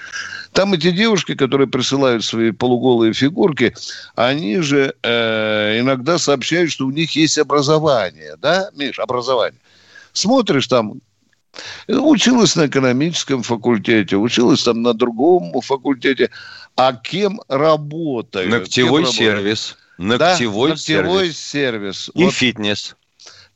Там 0.52 0.72
эти 0.72 0.90
девушки, 0.90 1.34
которые 1.34 1.68
присылают 1.68 2.24
свои 2.24 2.50
полуголые 2.50 3.12
фигурки, 3.12 3.74
они 4.14 4.60
же 4.60 4.94
э, 5.02 5.80
иногда 5.80 6.18
сообщают, 6.18 6.70
что 6.70 6.86
у 6.86 6.90
них 6.90 7.14
есть 7.16 7.38
образование. 7.38 8.36
Да, 8.38 8.70
Миш, 8.74 8.98
образование. 8.98 9.60
Смотришь 10.12 10.66
там, 10.66 11.00
Училась 11.88 12.56
на 12.56 12.66
экономическом 12.66 13.42
факультете, 13.42 14.16
училась 14.16 14.62
там 14.62 14.82
на 14.82 14.94
другом 14.94 15.60
факультете. 15.60 16.30
А 16.76 16.92
кем 16.92 17.40
работает? 17.48 18.48
Ногтевой 18.48 19.04
кем 19.04 19.12
сервис. 19.12 19.76
Ногтевой, 19.96 20.70
да, 20.70 20.74
ногтевой 20.74 21.32
сервис. 21.32 21.38
сервис. 21.38 22.10
И 22.14 22.24
вот. 22.24 22.34
фитнес. 22.34 22.94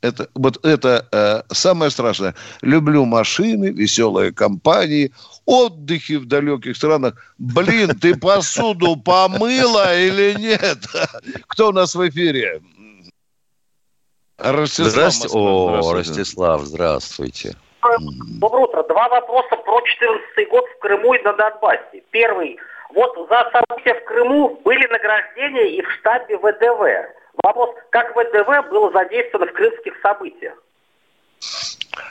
Это, 0.03 0.27
вот 0.35 0.63
это 0.65 1.07
э, 1.13 1.43
самое 1.53 1.89
страшное. 1.89 2.35
Люблю 2.61 3.05
машины, 3.05 3.67
веселые 3.67 4.33
компании, 4.33 5.13
отдыхи 5.45 6.17
в 6.17 6.25
далеких 6.25 6.75
странах. 6.75 7.13
Блин, 7.37 7.97
ты 7.97 8.13
посуду 8.15 8.97
помыла 8.97 9.97
или 9.97 10.37
нет? 10.37 10.79
Кто 11.47 11.69
у 11.69 11.71
нас 11.71 11.95
в 11.95 12.09
эфире? 12.09 12.61
Ростислав. 14.37 14.91
Здравствуйте. 14.91 15.37
О. 15.37 15.93
Ростислав, 15.93 16.61
здравствуйте. 16.63 17.55
Доброе 18.41 18.65
утро. 18.65 18.83
Два 18.83 19.07
вопроса 19.07 19.55
про 19.55 19.79
2014 19.79 20.49
год 20.49 20.65
в 20.65 20.79
Крыму 20.79 21.13
и 21.13 21.21
на 21.23 21.31
Донбассе. 21.31 22.03
Первый– 22.11 22.57
вот 22.93 23.15
за 23.29 23.49
события 23.51 23.93
в 23.95 24.03
Крыму 24.05 24.59
были 24.65 24.85
награждения 24.87 25.77
и 25.77 25.81
в 25.81 25.89
штабе 25.91 26.37
ВДВ. 26.37 27.22
Вопрос, 27.41 27.69
как 27.89 28.15
ВДВ 28.15 28.69
было 28.69 28.91
задействовано 28.91 29.51
в 29.51 29.53
крымских 29.53 29.93
событиях? 30.01 30.53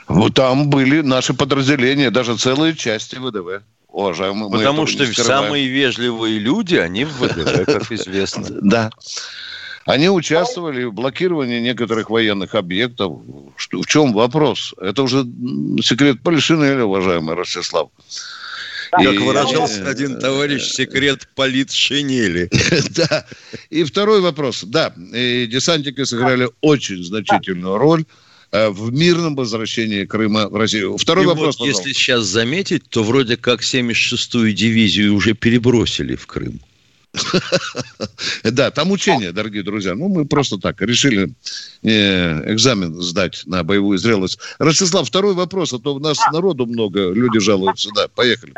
Вот 0.08 0.34
там 0.34 0.68
были 0.68 1.00
наши 1.00 1.34
подразделения, 1.34 2.10
даже 2.10 2.36
целые 2.36 2.74
части 2.76 3.16
ВДВ. 3.16 3.62
Уважаемые, 3.88 4.50
Потому 4.50 4.86
что 4.86 5.04
самые 5.12 5.68
вежливые 5.68 6.38
люди, 6.38 6.76
они 6.76 7.04
в 7.04 7.12
ВДВ, 7.20 7.66
как 7.66 7.92
известно. 7.92 8.46
Да. 8.62 8.90
Они 9.84 10.08
участвовали 10.08 10.84
в 10.84 10.92
блокировании 10.92 11.58
некоторых 11.58 12.08
военных 12.08 12.54
объектов. 12.54 13.18
В 13.56 13.86
чем 13.86 14.12
вопрос? 14.12 14.74
Это 14.80 15.02
уже 15.02 15.24
секрет 15.82 16.22
Полишинеля, 16.22 16.84
уважаемый 16.84 17.34
Ростислав. 17.34 17.88
Как 18.92 19.20
выражался 19.20 19.88
один 19.88 20.18
товарищ, 20.18 20.64
секрет 20.64 21.26
политшинели. 21.34 22.50
Да. 22.90 23.24
И 23.70 23.84
второй 23.84 24.20
вопрос. 24.20 24.64
Да, 24.64 24.92
десантники 24.96 26.04
сыграли 26.04 26.48
очень 26.60 27.02
значительную 27.02 27.78
роль 27.78 28.04
э, 28.50 28.68
в 28.68 28.92
мирном 28.92 29.34
возвращении 29.34 30.04
Крыма 30.04 30.48
в 30.48 30.56
Россию. 30.56 30.98
Второй 30.98 31.24
и 31.24 31.26
вопрос, 31.26 31.58
вот, 31.58 31.66
если 31.66 31.92
сейчас 31.92 32.24
заметить, 32.24 32.88
то 32.90 33.02
вроде 33.02 33.36
как 33.36 33.62
76-ю 33.62 34.52
дивизию 34.52 35.14
уже 35.14 35.32
перебросили 35.32 36.14
в 36.14 36.26
Крым. 36.26 36.60
Да, 38.44 38.70
там 38.70 38.90
учения, 38.90 39.32
дорогие 39.32 39.62
друзья. 39.62 39.94
Ну, 39.94 40.08
мы 40.08 40.24
просто 40.24 40.58
так 40.58 40.80
решили 40.80 41.28
э, 41.82 42.52
экзамен 42.52 42.94
сдать 42.94 43.42
на 43.46 43.62
боевую 43.62 43.98
зрелость. 43.98 44.38
Ростислав, 44.58 45.06
второй 45.06 45.34
вопрос, 45.34 45.72
а 45.72 45.78
то 45.78 45.94
у 45.94 45.98
нас 45.98 46.18
народу 46.32 46.66
много, 46.66 47.10
люди 47.10 47.38
жалуются. 47.40 47.90
Да, 47.94 48.08
поехали. 48.08 48.54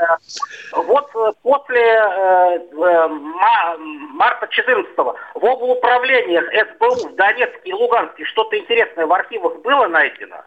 Вот 0.72 1.10
после 1.42 1.80
э, 1.80 2.58
э, 2.72 3.08
марта 4.14 4.46
14 4.48 4.96
в 4.96 5.44
облуправлениях 5.44 6.44
СБУ 6.52 7.08
в 7.08 7.16
Донецке 7.16 7.60
и 7.64 7.72
Луганске 7.72 8.24
что-то 8.24 8.58
интересное 8.58 9.06
в 9.06 9.12
архивах 9.12 9.60
было 9.62 9.88
найдено? 9.88 10.42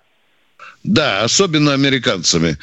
Да, 0.83 1.23
особенно 1.23 1.73
американцами. 1.73 2.57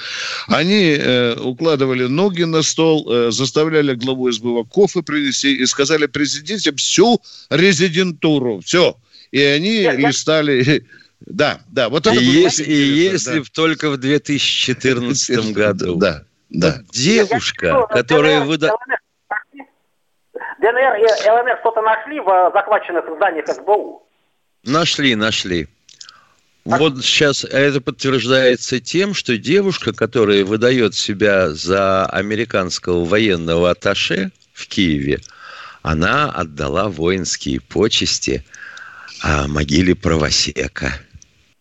Они 0.49 0.97
э, 0.99 1.35
укладывали 1.35 2.05
ноги 2.05 2.45
на 2.45 2.63
стол, 2.63 3.07
э, 3.11 3.31
заставляли 3.31 3.95
главу 3.95 4.31
СБУ 4.33 4.65
кофе 4.65 5.03
принести 5.03 5.55
и 5.55 5.67
сказали 5.67 6.07
президенте 6.07 6.73
всю 6.75 7.21
резидентуру. 7.51 8.61
Все. 8.61 8.97
И 9.31 9.43
они 9.43 9.81
Нет, 9.81 9.99
листали... 9.99 10.85
Да, 11.27 11.61
да. 11.69 11.89
Вот 11.89 12.07
это 12.07 12.17
и 12.17 12.23
если, 12.23 12.65
и 12.65 12.75
если 12.75 13.39
да. 13.39 13.45
только 13.55 13.89
в 13.89 13.97
2014 13.97 15.53
году. 15.55 15.97
Да, 15.97 16.25
да. 16.51 16.81
Девушка, 16.93 17.87
которая 17.89 18.45
выдала... 18.45 18.77
ДНР 20.59 20.97
и 20.97 21.31
ЛНР 21.31 21.59
что-то 21.61 21.81
нашли 21.81 22.21
в 22.21 22.51
захваченных 22.53 23.05
зданиях 23.17 23.49
СБУ? 23.49 24.03
Нашли, 24.65 25.15
нашли. 25.15 25.69
Вот 26.65 27.05
сейчас 27.05 27.45
это 27.45 27.81
подтверждается 27.81 28.81
тем, 28.81 29.13
что 29.13 29.37
девушка, 29.37 29.93
которая 29.93 30.45
выдает 30.45 30.95
себя 30.95 31.51
за 31.51 32.07
американского 32.07 33.05
военного 33.05 33.71
атташе 33.71 34.31
в 34.55 34.67
Киеве, 34.67 35.21
она 35.83 36.31
отдала 36.31 36.89
воинские 36.89 37.61
почести 37.61 38.45
а, 39.21 39.47
могиле 39.47 39.95
правосека. 39.95 40.99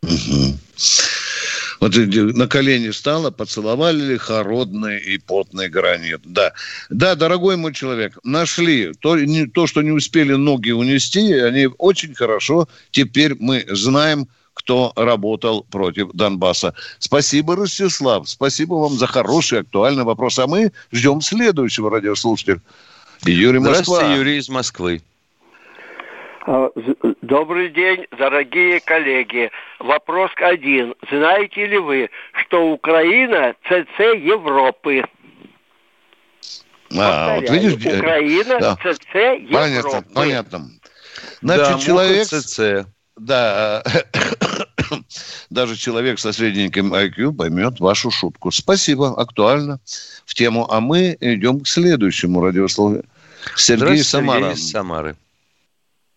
Угу. 0.03 0.57
Вот 1.81 1.95
на 1.95 2.47
колени 2.47 2.91
стала, 2.91 3.29
поцеловали 3.29 4.15
холодный 4.15 4.99
и 4.99 5.17
потный 5.17 5.67
гранит. 5.67 6.21
Да, 6.23 6.53
да, 6.89 7.15
дорогой 7.15 7.57
мой 7.57 7.73
человек, 7.73 8.17
нашли 8.23 8.93
то, 9.01 9.17
не, 9.17 9.47
то, 9.47 9.67
что 9.67 9.81
не 9.81 9.91
успели 9.91 10.31
ноги 10.33 10.71
унести, 10.71 11.33
они 11.33 11.67
очень 11.77 12.15
хорошо. 12.15 12.69
Теперь 12.91 13.35
мы 13.37 13.65
знаем, 13.69 14.29
кто 14.53 14.93
работал 14.95 15.65
против 15.69 16.11
Донбасса. 16.13 16.73
Спасибо, 16.99 17.55
Ростислав. 17.55 18.29
Спасибо 18.29 18.75
вам 18.75 18.93
за 18.93 19.07
хороший, 19.07 19.61
актуальный 19.61 20.03
вопрос. 20.03 20.39
А 20.39 20.47
мы 20.47 20.71
ждем 20.91 21.21
следующего 21.21 21.89
радиослушателя. 21.89 22.61
Юрий 23.25 23.59
Москва. 23.59 23.83
Здравствуйте, 23.83 24.15
Юрий 24.15 24.37
из 24.37 24.49
Москвы. 24.49 25.01
А, 26.45 26.69
добрый 27.21 27.69
день, 27.69 28.05
дорогие 28.17 28.81
коллеги. 28.81 29.49
Вопрос 29.79 30.31
один. 30.37 30.93
Знаете 31.09 31.65
ли 31.65 31.77
вы, 31.77 32.09
что 32.33 32.71
Украина 32.71 33.55
ЦЦ 33.63 33.99
Европы? 33.99 35.03
А, 36.95 37.35
вот 37.35 37.49
видишь, 37.49 37.73
Украина 37.75 38.59
да. 38.59 38.75
ЦЦ 38.75 39.15
Европы. 39.15 39.53
Понятно, 39.53 40.03
понятно. 40.13 40.69
Значит, 41.41 41.67
да, 41.67 41.79
человек... 41.79 42.27
ЦЦ. 42.27 42.59
Да, 43.15 43.83
даже 45.49 45.75
человек 45.75 46.19
со 46.19 46.33
средненьким 46.33 46.93
IQ 46.93 47.35
поймет 47.35 47.79
вашу 47.79 48.09
шутку. 48.11 48.51
Спасибо, 48.51 49.13
актуально 49.19 49.79
в 50.25 50.33
тему. 50.33 50.67
А 50.69 50.79
мы 50.79 51.15
идем 51.19 51.61
к 51.61 51.67
следующему 51.67 52.41
радиословию. 52.41 53.05
Сергей 53.55 54.03
Самара. 54.03 54.39
Сергей 54.39 54.55
Самары. 54.57 55.15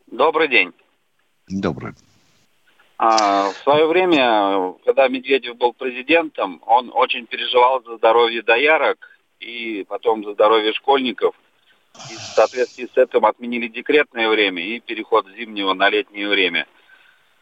Добрый 0.06 0.48
день. 0.48 0.72
Добрый. 1.48 1.92
А, 2.98 3.50
в 3.50 3.56
свое 3.62 3.86
время, 3.86 4.74
когда 4.84 5.08
Медведев 5.08 5.56
был 5.56 5.74
президентом, 5.74 6.62
он 6.66 6.90
очень 6.94 7.26
переживал 7.26 7.82
за 7.84 7.96
здоровье 7.98 8.42
доярок 8.42 8.98
и 9.38 9.84
потом 9.86 10.24
за 10.24 10.32
здоровье 10.32 10.72
школьников. 10.72 11.34
И 12.10 12.14
в 12.14 12.20
соответствии 12.34 12.88
с 12.92 12.96
этим 12.96 13.24
отменили 13.26 13.68
декретное 13.68 14.28
время 14.28 14.62
и 14.62 14.80
переход 14.80 15.26
с 15.26 15.36
зимнего 15.36 15.74
на 15.74 15.90
летнее 15.90 16.28
время. 16.28 16.66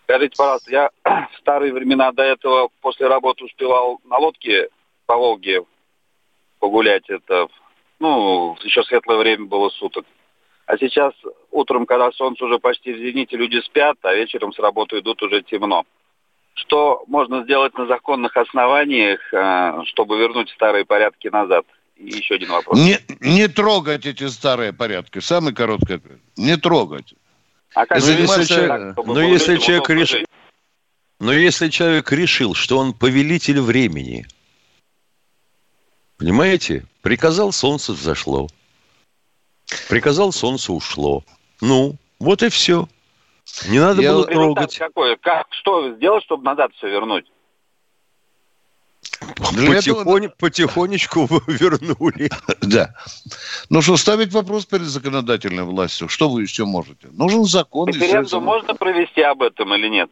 Скажите, 0.04 0.34
пожалуйста, 0.36 0.70
я 0.70 0.90
в 1.04 1.38
старые 1.40 1.72
времена 1.72 2.12
до 2.12 2.22
этого 2.22 2.68
после 2.80 3.08
работы 3.08 3.44
успевал 3.44 4.00
на 4.04 4.18
лодке 4.18 4.68
по 5.06 5.16
Волге 5.16 5.62
погулять. 6.58 7.08
Это, 7.08 7.48
ну, 7.98 8.56
еще 8.62 8.82
светлое 8.84 9.18
время 9.18 9.46
было 9.46 9.70
суток. 9.70 10.04
А 10.66 10.78
сейчас 10.78 11.12
утром, 11.50 11.84
когда 11.84 12.10
солнце 12.12 12.44
уже 12.44 12.58
почти 12.58 12.92
в 12.92 12.98
зените, 12.98 13.36
люди 13.36 13.60
спят, 13.60 13.96
а 14.02 14.14
вечером 14.14 14.52
с 14.52 14.58
работы 14.58 14.98
идут 14.98 15.22
уже 15.22 15.42
темно. 15.42 15.84
Что 16.54 17.04
можно 17.06 17.42
сделать 17.42 17.76
на 17.76 17.86
законных 17.86 18.36
основаниях, 18.36 19.20
э, 19.32 19.82
чтобы 19.86 20.18
вернуть 20.18 20.50
старые 20.50 20.84
порядки 20.84 21.28
назад? 21.28 21.66
И 21.96 22.06
еще 22.06 22.36
один 22.36 22.50
вопрос. 22.50 22.78
Не, 22.78 22.98
не 23.20 23.48
трогать 23.48 24.06
эти 24.06 24.26
старые 24.28 24.72
порядки. 24.72 25.18
Самый 25.18 25.54
короткий 25.54 25.94
ответ. 25.94 26.20
Не 26.36 26.56
трогать. 26.56 27.14
А 27.74 27.86
как 27.86 28.00
ну, 28.00 28.08
если, 28.08 28.44
человек, 28.44 28.94
так, 28.96 29.06
ну, 29.06 29.20
если 29.20 29.56
человек 29.56 29.90
решил, 29.90 30.24
но 31.18 31.32
если 31.32 31.68
человек 31.68 32.10
решил, 32.12 32.54
что 32.54 32.78
он 32.78 32.92
повелитель 32.92 33.60
времени, 33.60 34.26
понимаете, 36.16 36.84
приказал, 37.02 37.52
солнце 37.52 37.92
взошло. 37.92 38.48
Приказал, 39.88 40.32
солнце 40.32 40.72
ушло. 40.72 41.24
Ну, 41.60 41.96
вот 42.20 42.42
и 42.42 42.48
все. 42.48 42.88
Не 43.68 43.80
надо 43.80 44.02
Я 44.02 44.12
было 44.12 44.26
трогать. 44.26 44.78
Какой? 44.78 45.16
Как, 45.16 45.46
что 45.50 45.94
сделать, 45.94 46.24
чтобы 46.24 46.44
назад 46.44 46.72
все 46.76 46.88
вернуть? 46.88 47.26
Потихонь, 49.36 50.24
этого... 50.24 50.34
Потихонечку 50.38 51.28
вернули. 51.46 52.30
Да. 52.60 52.94
Ну 53.70 53.82
что, 53.82 53.96
ставить 53.96 54.32
вопрос 54.32 54.66
перед 54.66 54.86
законодательной 54.86 55.64
властью? 55.64 56.08
Что 56.08 56.28
вы 56.28 56.42
еще 56.42 56.64
можете? 56.64 57.08
Нужен 57.12 57.44
закон. 57.44 57.88
Референдум 57.88 58.44
можно 58.44 58.74
провести 58.74 59.22
об 59.22 59.42
этом 59.42 59.74
или 59.74 59.88
нет? 59.88 60.10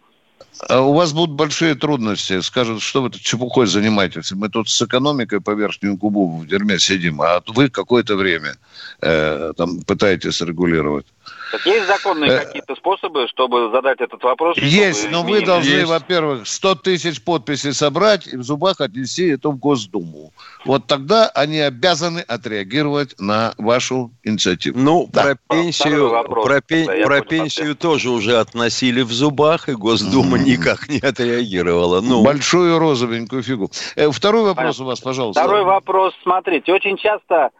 А 0.69 0.81
у 0.81 0.93
вас 0.93 1.13
будут 1.13 1.35
большие 1.35 1.75
трудности. 1.75 2.41
Скажут, 2.41 2.83
что 2.83 3.03
вы 3.03 3.11
тут 3.11 3.21
чепухой 3.23 3.67
занимаетесь. 3.67 4.33
Мы 4.33 4.49
тут 4.49 4.69
с 4.69 4.83
экономикой 4.83 5.41
по 5.41 5.51
верхнему 5.51 5.97
губу 5.97 6.39
в 6.39 6.47
дерьме 6.47 6.79
сидим, 6.79 7.21
а 7.21 7.43
вы 7.47 7.69
какое-то 7.69 8.17
время 8.17 8.57
э, 9.01 9.53
там 9.57 9.83
пытаетесь 9.83 10.41
регулировать. 10.41 11.07
Так 11.53 11.67
есть 11.67 11.87
законные 11.87 12.31
э, 12.31 12.45
какие-то 12.45 12.75
способы, 12.77 13.29
чтобы 13.29 13.71
задать 13.71 14.01
этот 14.01 14.23
вопрос? 14.23 14.57
Есть, 14.57 15.11
но 15.11 15.23
вы 15.23 15.45
должны, 15.45 15.69
есть. 15.69 15.87
во-первых, 15.87 16.49
100 16.49 16.75
тысяч 16.77 17.23
подписей 17.23 17.75
собрать 17.75 18.27
и 18.27 18.37
в 18.39 18.43
зубах 18.43 18.81
отнести 18.81 19.29
это 19.29 19.51
в 19.51 19.59
Госдуму. 19.59 20.33
Вот 20.65 20.87
тогда 20.87 21.29
они 21.29 21.59
обязаны 21.59 22.21
отреагировать 22.21 23.21
на 23.21 23.53
вашу 23.59 24.13
инициативу. 24.25 24.79
Ну, 24.79 25.11
да. 25.13 25.23
про 25.23 25.57
пенсию, 25.57 26.09
вопрос, 26.09 26.47
про, 26.47 26.61
пен, 26.63 27.05
про 27.05 27.21
пенсию 27.21 27.77
тоже 27.77 28.09
уже 28.09 28.39
относили 28.39 29.03
в 29.03 29.13
зубах, 29.13 29.69
и 29.69 29.73
Госдума 29.73 30.32
mm-hmm. 30.37 30.45
никак 30.45 30.88
не 30.88 30.99
отреагировала. 30.99 32.01
Ну. 32.01 32.23
Большую 32.23 32.79
розовенькую 32.79 33.42
фигу. 33.42 33.71
Э, 33.97 34.11
второй 34.11 34.42
вопрос 34.42 34.81
у 34.81 34.85
вас, 34.85 35.01
пожалуйста. 35.01 35.42
Второй 35.42 35.64
вопрос, 35.64 36.14
смотрите, 36.23 36.73
очень 36.73 36.97
часто 36.97 37.51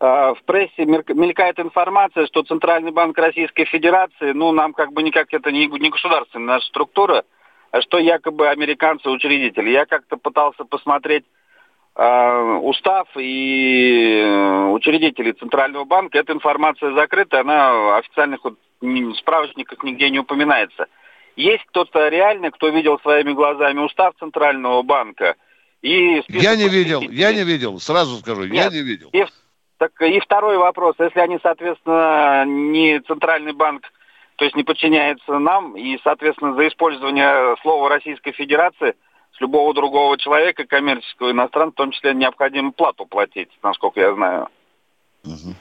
Э, 0.00 0.34
в 0.34 0.42
прессе 0.44 0.84
мелькает 0.84 1.58
информация, 1.58 2.26
что 2.26 2.42
Центральный 2.42 2.92
банк 2.92 3.18
Российской 3.18 3.64
Федерации, 3.64 4.32
ну, 4.32 4.52
нам 4.52 4.72
как 4.72 4.92
бы 4.92 5.02
никак 5.02 5.32
это 5.32 5.50
не, 5.50 5.66
не 5.66 5.90
государственная 5.90 6.54
наша 6.54 6.66
структура, 6.66 7.24
а 7.72 7.82
что 7.82 7.98
якобы 7.98 8.48
американцы 8.48 9.10
учредители. 9.10 9.70
Я 9.70 9.86
как-то 9.86 10.16
пытался 10.16 10.64
посмотреть 10.64 11.24
э, 11.96 12.58
устав 12.62 13.08
и 13.16 14.20
э, 14.22 14.66
учредителей 14.68 15.32
Центрального 15.32 15.84
банка. 15.84 16.18
Эта 16.18 16.32
информация 16.32 16.92
закрыта, 16.94 17.40
она 17.40 17.72
в 17.72 17.98
официальных 17.98 18.44
вот, 18.44 18.56
справочниках 19.18 19.82
нигде 19.82 20.10
не 20.10 20.20
упоминается. 20.20 20.86
Есть 21.38 21.64
кто-то 21.66 22.08
реально, 22.08 22.50
кто 22.50 22.68
видел 22.68 22.98
своими 22.98 23.32
глазами 23.32 23.78
устав 23.78 24.12
Центрального 24.18 24.82
банка? 24.82 25.36
И 25.82 26.20
я 26.30 26.56
не 26.56 26.68
видел, 26.68 27.00
я 27.00 27.32
не 27.32 27.44
видел, 27.44 27.78
сразу 27.78 28.16
скажу, 28.16 28.42
Нет. 28.42 28.52
я 28.52 28.70
не 28.70 28.82
видел. 28.82 29.08
И, 29.12 29.24
так 29.76 29.92
и 30.02 30.18
второй 30.18 30.58
вопрос. 30.58 30.96
Если 30.98 31.20
они, 31.20 31.38
соответственно, 31.40 32.44
не 32.44 32.98
центральный 33.02 33.52
банк, 33.52 33.84
то 34.34 34.46
есть 34.46 34.56
не 34.56 34.64
подчиняются 34.64 35.38
нам, 35.38 35.76
и, 35.76 36.00
соответственно, 36.02 36.54
за 36.54 36.66
использование 36.66 37.54
слова 37.62 37.88
Российской 37.88 38.32
Федерации 38.32 38.96
с 39.36 39.40
любого 39.40 39.72
другого 39.74 40.18
человека, 40.18 40.64
коммерческого 40.64 41.30
иностранца, 41.30 41.72
в 41.72 41.76
том 41.76 41.92
числе 41.92 42.14
необходимо 42.14 42.72
плату 42.72 43.06
платить, 43.06 43.50
насколько 43.62 44.00
я 44.00 44.12
знаю. 44.12 44.48
Угу. 45.24 45.54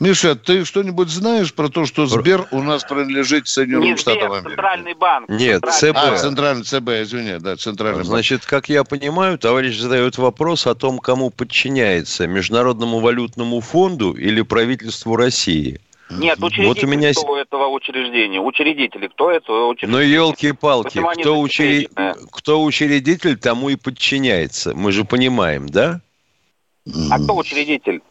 Миша, 0.00 0.34
ты 0.34 0.64
что-нибудь 0.64 1.08
знаешь 1.08 1.54
про 1.54 1.68
то, 1.68 1.86
что 1.86 2.06
Сбер 2.06 2.46
у 2.50 2.62
нас 2.62 2.84
принадлежит 2.84 3.48
Соединенным 3.48 3.90
Не 3.90 3.96
Штатам 3.96 4.32
Америки? 4.32 4.48
Центральный 4.48 4.94
банк. 4.94 5.28
Нет, 5.28 5.62
центральный. 5.64 5.92
ЦБ. 5.92 6.14
А, 6.14 6.18
центральный 6.18 6.64
ЦБ, 6.64 6.88
извини, 7.02 7.38
да, 7.38 7.56
центральный 7.56 8.04
Значит, 8.04 8.40
банк. 8.40 8.50
как 8.50 8.68
я 8.68 8.84
понимаю, 8.84 9.38
товарищ 9.38 9.78
задает 9.78 10.18
вопрос 10.18 10.66
о 10.66 10.74
том, 10.74 10.98
кому 10.98 11.30
подчиняется 11.30 12.26
Международному 12.26 12.98
валютному 12.98 13.60
фонду 13.60 14.12
или 14.12 14.42
правительству 14.42 15.16
России. 15.16 15.80
Нет, 16.10 16.38
учредитель 16.38 16.66
вот 16.68 16.84
у 16.84 16.86
меня... 16.86 17.12
кто 17.12 17.36
этого 17.36 17.66
учреждения? 17.68 18.40
Учредители, 18.40 19.08
кто 19.08 19.30
это 19.30 19.52
учредитель? 19.66 19.90
Ну, 19.90 20.00
елки-палки, 20.00 21.02
кто, 21.18 21.40
учред... 21.40 21.90
кто 22.30 22.62
учредитель, 22.62 23.36
тому 23.36 23.70
и 23.70 23.76
подчиняется. 23.76 24.74
Мы 24.74 24.92
же 24.92 25.04
понимаем, 25.04 25.68
да? 25.68 26.00
А 27.10 27.18
кто 27.18 27.36
учредитель? 27.36 28.02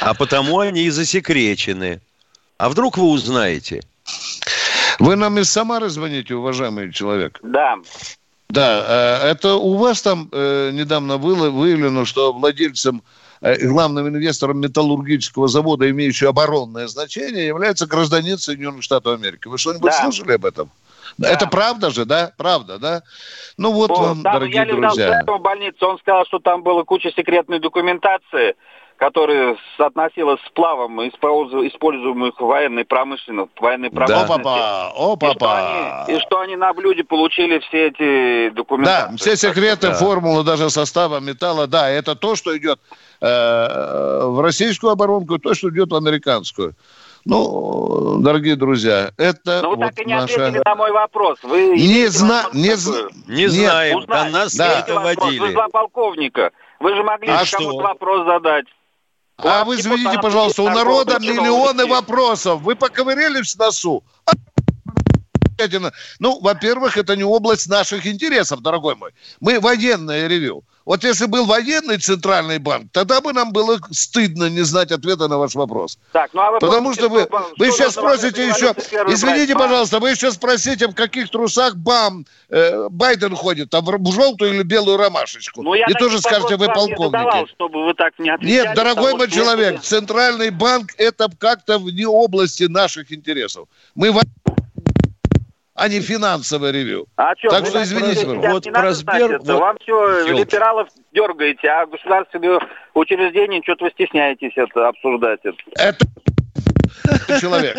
А 0.00 0.14
потому 0.14 0.58
они 0.58 0.82
и 0.82 0.90
засекречены. 0.90 2.00
А 2.58 2.68
вдруг 2.68 2.96
вы 2.98 3.04
узнаете? 3.04 3.82
Вы 4.98 5.16
нам 5.16 5.38
из 5.38 5.50
Самары 5.50 5.88
звоните, 5.88 6.34
уважаемый 6.34 6.92
человек? 6.92 7.38
Да. 7.42 7.76
Да, 8.48 9.20
э, 9.22 9.30
это 9.30 9.54
у 9.54 9.76
вас 9.76 10.02
там 10.02 10.28
э, 10.30 10.70
недавно 10.72 11.16
было 11.18 11.48
выявлено, 11.50 12.04
что 12.04 12.32
владельцем 12.34 13.02
э, 13.40 13.66
главным 13.66 14.08
инвестором 14.08 14.60
металлургического 14.60 15.48
завода, 15.48 15.88
имеющего 15.90 16.30
оборонное 16.30 16.86
значение, 16.86 17.46
является 17.46 17.86
гражданин 17.86 18.36
Соединенных 18.36 18.82
Штатов 18.82 19.18
Америки. 19.18 19.48
Вы 19.48 19.56
что-нибудь 19.56 19.90
Да. 19.90 20.02
слышали 20.02 20.32
об 20.32 20.44
этом? 20.44 20.70
Да. 21.18 21.30
Это 21.30 21.46
правда 21.46 21.90
же, 21.90 22.04
да? 22.04 22.32
Правда, 22.36 22.78
да? 22.78 23.02
Ну 23.56 23.72
вот 23.72 23.90
О, 23.90 23.94
вам, 23.94 24.22
там 24.22 24.34
дорогие 24.34 24.56
я 24.56 24.64
летал 24.64 24.94
друзья. 24.94 25.24
в 25.26 25.38
больницу, 25.40 25.86
он 25.86 25.98
сказал, 25.98 26.26
что 26.26 26.38
там 26.38 26.62
была 26.62 26.84
куча 26.84 27.10
секретной 27.10 27.58
документации, 27.58 28.54
которая 29.02 29.56
соотносилась 29.76 30.38
с 30.46 30.50
плавом, 30.50 31.00
использу- 31.08 31.66
используемых 31.66 32.38
в 32.40 32.44
военной 32.44 32.84
промышленности. 32.84 33.52
Военной 33.58 33.90
промышленности. 33.90 34.32
Опа-па, 34.32 34.92
И 34.92 34.94
что, 34.94 35.12
опа-па. 35.14 36.04
они, 36.06 36.16
и 36.16 36.20
что 36.20 36.38
они 36.38 36.54
на 36.54 36.72
блюде 36.72 37.02
получили 37.02 37.58
все 37.58 37.88
эти 37.88 38.50
Да, 38.50 38.54
документы. 38.54 39.16
все 39.16 39.34
секреты, 39.36 39.88
Да. 39.88 39.94
формулы 39.94 40.44
даже 40.44 40.70
состава 40.70 41.18
металла, 41.18 41.66
да, 41.66 41.90
это 41.90 42.14
то, 42.14 42.36
что 42.36 42.56
идет 42.56 42.78
э, 43.20 44.20
в 44.26 44.40
российскую 44.40 44.92
оборонку, 44.92 45.36
то, 45.40 45.52
что 45.54 45.70
идет 45.70 45.90
в 45.90 45.96
американскую. 45.96 46.74
Ну, 47.24 48.18
дорогие 48.20 48.54
друзья, 48.56 49.10
это 49.16 49.62
Но 49.62 49.70
вы 49.70 49.76
вот 49.76 49.86
так 49.86 49.98
и 50.00 50.04
не 50.04 50.14
наша... 50.14 50.34
ответили 50.34 50.62
на 50.64 50.74
мой 50.76 50.92
вопрос. 50.92 51.38
Вы 51.42 51.76
Не 51.76 52.06
зна- 52.06 52.46
не 52.52 52.76
зна- 52.76 53.08
Не 53.26 53.46
знаем, 53.48 53.96
Узнать. 53.98 54.26
а 54.28 54.30
нас 54.30 54.54
Да. 54.54 54.82
Третий 54.82 54.92
вопрос. 54.92 55.38
Вы 55.38 55.52
два 55.52 55.68
полковника. 55.68 56.50
Вы 56.80 56.94
же 56.96 57.02
могли 57.04 57.28
А 57.30 57.42
кому-то 57.50 57.78
вопрос 57.78 58.26
задать. 58.26 58.66
А 59.44 59.64
вы 59.64 59.76
извините, 59.76 60.18
пожалуйста, 60.20 60.62
у 60.62 60.68
народа 60.68 61.18
миллионы 61.18 61.86
вопросов. 61.86 62.60
Вы 62.62 62.76
поковырялись 62.76 63.54
в 63.54 63.58
носу? 63.58 64.04
Ну, 66.18 66.40
во-первых, 66.40 66.96
это 66.96 67.16
не 67.16 67.24
область 67.24 67.68
наших 67.68 68.06
интересов, 68.06 68.60
дорогой 68.60 68.94
мой. 68.96 69.10
Мы 69.40 69.60
военное 69.60 70.26
ревю. 70.26 70.64
Вот 70.84 71.04
если 71.04 71.26
был 71.26 71.46
военный 71.46 71.98
центральный 71.98 72.58
банк, 72.58 72.88
тогда 72.92 73.20
бы 73.20 73.32
нам 73.32 73.52
было 73.52 73.78
стыдно 73.92 74.50
не 74.50 74.62
знать 74.62 74.90
ответа 74.90 75.28
на 75.28 75.38
ваш 75.38 75.54
вопрос. 75.54 75.96
Так, 76.12 76.30
ну, 76.32 76.40
а 76.40 76.50
вы 76.50 76.58
Потому 76.58 76.92
что 76.92 77.08
вы, 77.08 77.22
что- 77.22 77.52
вы 77.56 77.70
сейчас 77.70 77.92
спросите 77.92 78.48
еще, 78.48 78.74
извините, 79.06 79.54
брать? 79.54 79.68
пожалуйста, 79.68 80.00
вы 80.00 80.10
еще 80.10 80.32
спросите, 80.32 80.88
в 80.88 80.94
каких 80.94 81.30
трусах 81.30 81.76
бам 81.76 82.26
э, 82.48 82.88
Байден 82.90 83.36
ходит, 83.36 83.70
там 83.70 83.84
в 83.84 84.12
желтую 84.12 84.54
или 84.54 84.62
белую 84.64 84.96
ромашечку. 84.96 85.62
Ну, 85.62 85.74
я 85.74 85.86
И 85.86 85.92
тоже 85.94 86.18
скажете, 86.18 86.56
вы 86.56 86.66
не 86.66 86.74
задавал, 86.74 86.88
полковники. 86.96 87.52
чтобы 87.54 87.84
вы 87.84 87.94
так 87.94 88.18
не 88.18 88.30
отвечали. 88.30 88.52
Нет, 88.66 88.74
дорогой 88.74 89.14
мой 89.14 89.30
человек, 89.30 89.82
Центральный 89.82 90.50
банк 90.50 90.90
это 90.98 91.28
как-то 91.38 91.78
вне 91.78 92.08
области 92.08 92.64
наших 92.64 93.12
интересов. 93.12 93.68
Мы 93.94 94.10
а 95.74 95.88
не 95.88 96.00
финансовое 96.00 96.70
ревю. 96.70 97.06
А 97.16 97.34
что, 97.36 97.50
Так 97.50 97.62
вы 97.62 97.66
что 97.68 97.82
извините, 97.82 98.20
сейчас 98.20 98.52
вот 98.52 98.64
про 98.64 98.92
Сбер, 98.92 99.38
вот 99.38 99.48
Вам 99.48 99.76
все 99.80 100.26
ёлки. 100.26 100.40
либералов 100.40 100.88
дергаете, 101.12 101.68
а 101.68 101.86
государственные 101.86 102.58
учреждения 102.94 103.62
что-то 103.62 103.84
вы 103.84 103.90
стесняетесь 103.92 104.52
это 104.56 104.88
обсуждать. 104.88 105.40
Это. 105.44 105.56
Это 105.74 106.06
человек. 107.40 107.76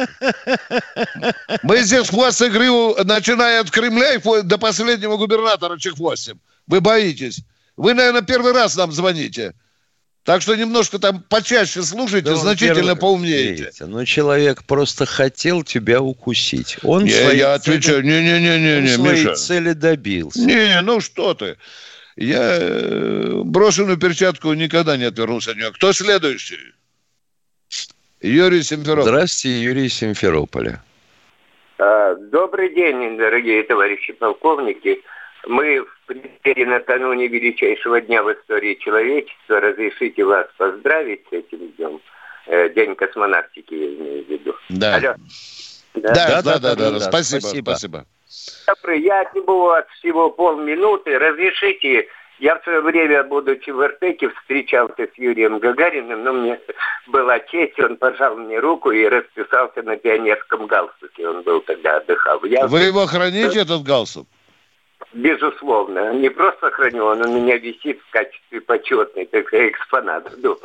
Мы 1.62 1.78
здесь 1.80 2.10
хвост 2.10 2.42
игры, 2.42 2.68
начиная 3.04 3.62
от 3.62 3.70
Кремля 3.70 4.16
и 4.16 4.42
до 4.44 4.58
последнего 4.58 5.18
губернатора 5.18 5.78
чехвостим. 5.78 6.40
Вы 6.68 6.82
боитесь. 6.82 7.42
Вы, 7.78 7.94
наверное, 7.94 8.22
первый 8.22 8.54
раз 8.54 8.76
нам 8.76 8.92
звоните. 8.92 9.54
Так 10.24 10.42
что 10.42 10.56
немножко 10.56 11.00
там 11.00 11.22
почаще 11.28 11.82
слушайте, 11.84 12.30
Да 12.30 12.36
значительно 12.38 12.76
первый- 12.76 12.96
поумнеете. 13.00 13.64
Видите, 13.66 13.86
Ну, 13.86 14.06
человек 14.06 14.64
просто 14.64 15.06
хотел 15.06 15.64
тебя 15.64 16.02
укусить. 16.02 16.78
Он 16.82 17.04
Не, 17.04 17.10
своей 17.12 17.40
я 17.40 17.60
цели- 17.60 17.76
отвечаю, 17.76 18.04
не-не-не-не, 18.04 18.78
он 18.78 18.88
своей 18.88 19.26
Миша. 19.26 19.36
цели 19.36 19.74
добился. 19.74 20.40
Не, 20.40 20.80
ну 20.82 21.02
что 21.02 21.34
ты. 21.34 21.58
Я 22.16 22.58
э, 22.58 23.42
брошенную 23.44 23.98
перчатку 23.98 24.54
никогда 24.54 24.96
не 24.96 25.04
отвернулся 25.06 25.52
от 25.52 25.58
нее. 25.58 25.72
Кто 25.74 25.92
следующий? 25.92 26.60
Юрий 28.22 28.64
Симферов. 28.64 29.04
Здравствуйте, 29.04 29.62
Юрий 29.62 29.90
Симферополя. 29.90 30.82
А, 31.80 32.16
Добрый 32.16 32.74
день, 32.74 33.18
дорогие 33.18 33.64
товарищи 33.64 34.14
полковники. 34.14 35.02
Мы 35.48 35.82
в 35.82 35.93
преддверии 36.06 36.66
накануне 36.66 37.28
величайшего 37.28 38.02
дня 38.02 38.24
в 38.24 38.32
истории 38.34 38.76
человечества. 38.76 39.60
Разрешите 39.60 40.24
вас 40.24 40.48
поздравить 40.58 41.22
с 41.30 41.34
этим 41.34 41.70
днем. 41.78 42.02
Э, 42.48 42.70
День 42.70 42.96
космонавтики, 42.96 43.74
я 43.74 43.88
имею 43.94 44.26
в 44.26 44.30
виду. 44.30 44.56
Да. 44.70 44.96
Алло. 44.96 45.16
Да, 45.96 46.14
да, 46.14 46.42
да, 46.42 46.60
да, 46.60 46.76
да, 46.76 46.92
да. 46.92 47.00
Спасибо, 47.00 47.42
Спасибо. 47.42 47.72
спасибо. 47.72 48.06
Добрый, 48.68 49.02
Я 49.02 49.22
отниму 49.22 49.70
от 49.70 49.88
всего 49.92 50.30
полминуты. 50.30 51.18
Разрешите, 51.20 52.08
я 52.40 52.58
в 52.58 52.64
свое 52.64 52.82
время, 52.82 53.24
будучи 53.24 53.70
в 53.70 53.82
Иртеке, 53.84 54.30
встречался 54.30 55.04
с 55.04 55.18
Юрием 55.18 55.60
Гагариным, 55.60 56.24
но 56.24 56.34
мне 56.34 56.60
была 57.08 57.40
честь, 57.40 57.80
он 57.80 57.98
пожал 57.98 58.36
мне 58.36 58.60
руку 58.60 58.92
и 58.92 59.08
расписался 59.08 59.84
на 59.84 59.96
пионерском 59.98 60.66
галстуке. 60.66 61.28
Он 61.28 61.44
был 61.44 61.62
тогда 61.62 61.98
отдыхал. 61.98 62.44
Я 62.44 62.68
Вы 62.68 62.82
его 62.82 63.06
храните, 63.06 63.62
этот 63.62 63.84
галстук? 63.84 64.28
Безусловно. 65.14 66.14
Не 66.14 66.30
просто 66.30 66.72
храню, 66.72 67.06
он 67.06 67.22
у 67.22 67.40
меня 67.40 67.58
висит 67.58 68.00
в 68.08 68.12
качестве 68.12 68.62
почетный, 68.62 69.26
так 69.26 69.48
сказать, 69.48 69.72
экспонат. 69.72 70.28
Ну, 70.42 70.58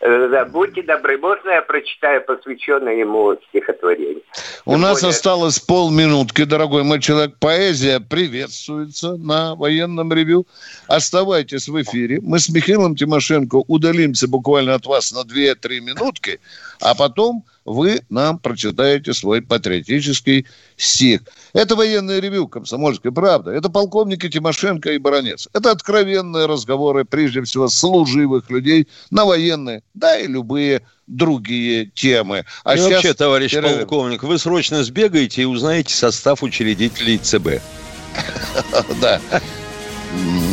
да, 0.00 0.44
будьте 0.44 0.82
добры, 0.82 1.16
можно 1.16 1.50
я 1.50 1.62
прочитаю 1.62 2.22
посвященное 2.22 2.94
ему 2.96 3.34
стихотворение? 3.48 4.22
У 4.66 4.72
Тем 4.72 4.80
нас 4.82 5.00
более- 5.00 5.10
осталось 5.10 5.58
полминутки, 5.58 6.44
дорогой 6.44 6.82
мой 6.82 7.00
человек. 7.00 7.36
Поэзия 7.40 7.98
приветствуется 7.98 9.16
на 9.16 9.54
военном 9.54 10.12
ревю. 10.12 10.46
Оставайтесь 10.86 11.68
в 11.68 11.80
эфире. 11.82 12.20
Мы 12.22 12.38
с 12.38 12.50
Михаилом 12.50 12.96
Тимошенко 12.96 13.56
удалимся 13.68 14.28
буквально 14.28 14.74
от 14.74 14.84
вас 14.84 15.12
на 15.12 15.24
2-3 15.24 15.80
минутки, 15.80 16.40
а 16.82 16.94
потом 16.94 17.44
вы 17.64 18.02
нам 18.10 18.38
прочитаете 18.38 19.14
свой 19.14 19.42
патриотический 19.42 20.46
стих. 20.76 21.22
Это 21.52 21.76
военное 21.76 22.20
ревю 22.20 22.48
«Комсомольская 22.48 23.12
правда». 23.12 23.50
Это 23.50 23.68
полковники 23.68 24.28
Тимошенко 24.28 24.92
и 24.92 24.98
Баранец. 24.98 25.48
Это 25.52 25.70
откровенные 25.70 26.46
разговоры, 26.46 27.04
прежде 27.04 27.42
всего, 27.42 27.68
служивых 27.68 28.50
людей 28.50 28.88
на 29.10 29.24
военные, 29.24 29.82
да 29.94 30.18
и 30.18 30.26
любые 30.26 30.82
другие 31.06 31.86
темы. 31.86 32.44
А 32.64 32.74
и 32.74 32.78
сейчас 32.78 32.92
вообще, 32.92 33.14
товарищ 33.14 33.52
перерыв. 33.52 33.78
полковник, 33.78 34.22
вы 34.22 34.38
срочно 34.38 34.82
сбегаете 34.84 35.42
и 35.42 35.46
узнаете 35.46 35.94
состав 35.94 36.42
учредителей 36.42 37.18
ЦБ. 37.18 37.48
Да. 39.00 39.20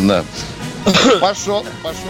Да. 0.04 0.26
Пошел, 1.20 1.64
пошел. 1.84 2.10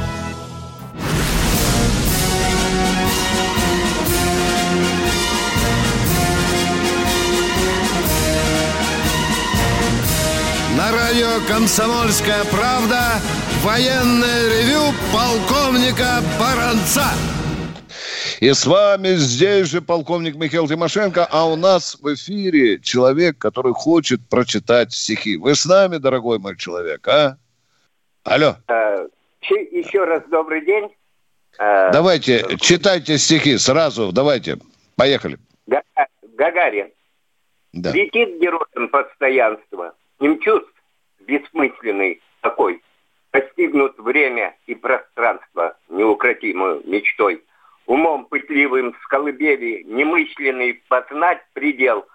«Комсомольская 11.47 12.43
правда» 12.45 13.19
военное 13.61 14.49
ревю 14.49 14.93
полковника 15.13 16.21
Баранца. 16.39 17.05
И 18.39 18.51
с 18.51 18.65
вами 18.65 19.09
здесь 19.15 19.67
же 19.67 19.81
полковник 19.81 20.35
Михаил 20.35 20.67
Тимошенко, 20.67 21.27
а 21.29 21.45
у 21.45 21.55
нас 21.55 21.97
в 22.01 22.13
эфире 22.15 22.79
человек, 22.79 23.37
который 23.37 23.73
хочет 23.73 24.19
прочитать 24.29 24.93
стихи. 24.93 25.37
Вы 25.37 25.53
с 25.53 25.65
нами, 25.65 25.97
дорогой 25.97 26.39
мой 26.39 26.57
человек, 26.57 27.07
а? 27.07 27.37
Алло. 28.23 28.55
А, 28.67 29.05
еще 29.41 30.05
раз 30.05 30.23
добрый 30.29 30.65
день. 30.65 30.89
Э, 31.59 31.91
давайте, 31.91 32.57
читайте 32.59 33.17
стихи 33.17 33.57
сразу, 33.57 34.11
давайте. 34.11 34.57
Поехали. 34.95 35.37
Гагарин. 36.41 36.89
Да. 37.73 37.91
Летит 37.91 38.39
героем 38.41 38.89
постоянства. 38.89 39.93
Им 40.19 40.39
чувств 40.39 40.70
бессмысленный 41.25 42.21
такой. 42.41 42.81
Постигнут 43.31 43.97
время 43.97 44.55
и 44.67 44.75
пространство 44.75 45.77
неукротимую 45.89 46.81
мечтой. 46.85 47.43
Умом 47.85 48.25
пытливым 48.25 48.95
с 49.01 49.07
колыбели 49.07 49.83
немысленный 49.83 50.81
познать 50.87 51.41
предел. 51.53 52.07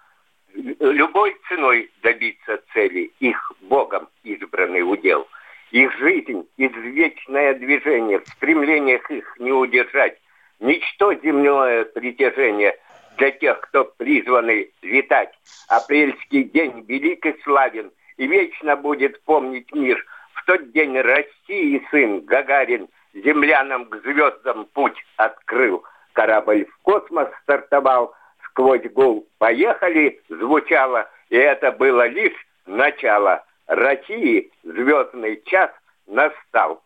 Любой 0.53 1.35
ценой 1.47 1.91
добиться 2.01 2.61
цели, 2.73 3.11
их 3.19 3.51
Богом 3.61 4.07
избранный 4.23 4.81
удел. 4.81 5.27
Их 5.71 5.91
жизнь– 5.97 6.47
извечное 6.57 7.53
движение, 7.55 8.19
в 8.19 8.27
стремлениях 8.27 9.09
их 9.11 9.35
не 9.39 9.51
удержать. 9.51 10.17
Ничто 10.59 11.13
земное 11.13 11.83
притяжение 11.83 12.77
для 13.17 13.31
тех, 13.31 13.59
кто 13.61 13.85
призваны 13.85 14.71
летать. 14.81 15.33
Апрельский 15.67 16.43
день 16.43 16.85
велик 16.87 17.25
и 17.25 17.35
славен, 17.43 17.91
и 18.17 18.27
вечно 18.27 18.75
будет 18.75 19.21
помнить 19.23 19.73
мир. 19.73 20.03
В 20.33 20.45
тот 20.45 20.71
день 20.71 20.99
России 20.99 21.85
сын 21.91 22.21
Гагарин 22.21 22.89
землянам 23.13 23.85
к 23.85 24.01
звездам 24.03 24.65
путь 24.73 24.97
открыл. 25.15 25.83
Корабль 26.13 26.65
в 26.65 26.77
космос 26.83 27.29
стартовал, 27.43 28.13
сквозь 28.45 28.89
гул 28.91 29.27
«Поехали!» 29.37 30.21
звучало, 30.29 31.09
и 31.29 31.35
это 31.35 31.71
было 31.71 32.07
лишь 32.07 32.47
начало. 32.65 33.43
России 33.67 34.51
звездный 34.63 35.41
час 35.45 35.69
настал. 36.07 36.81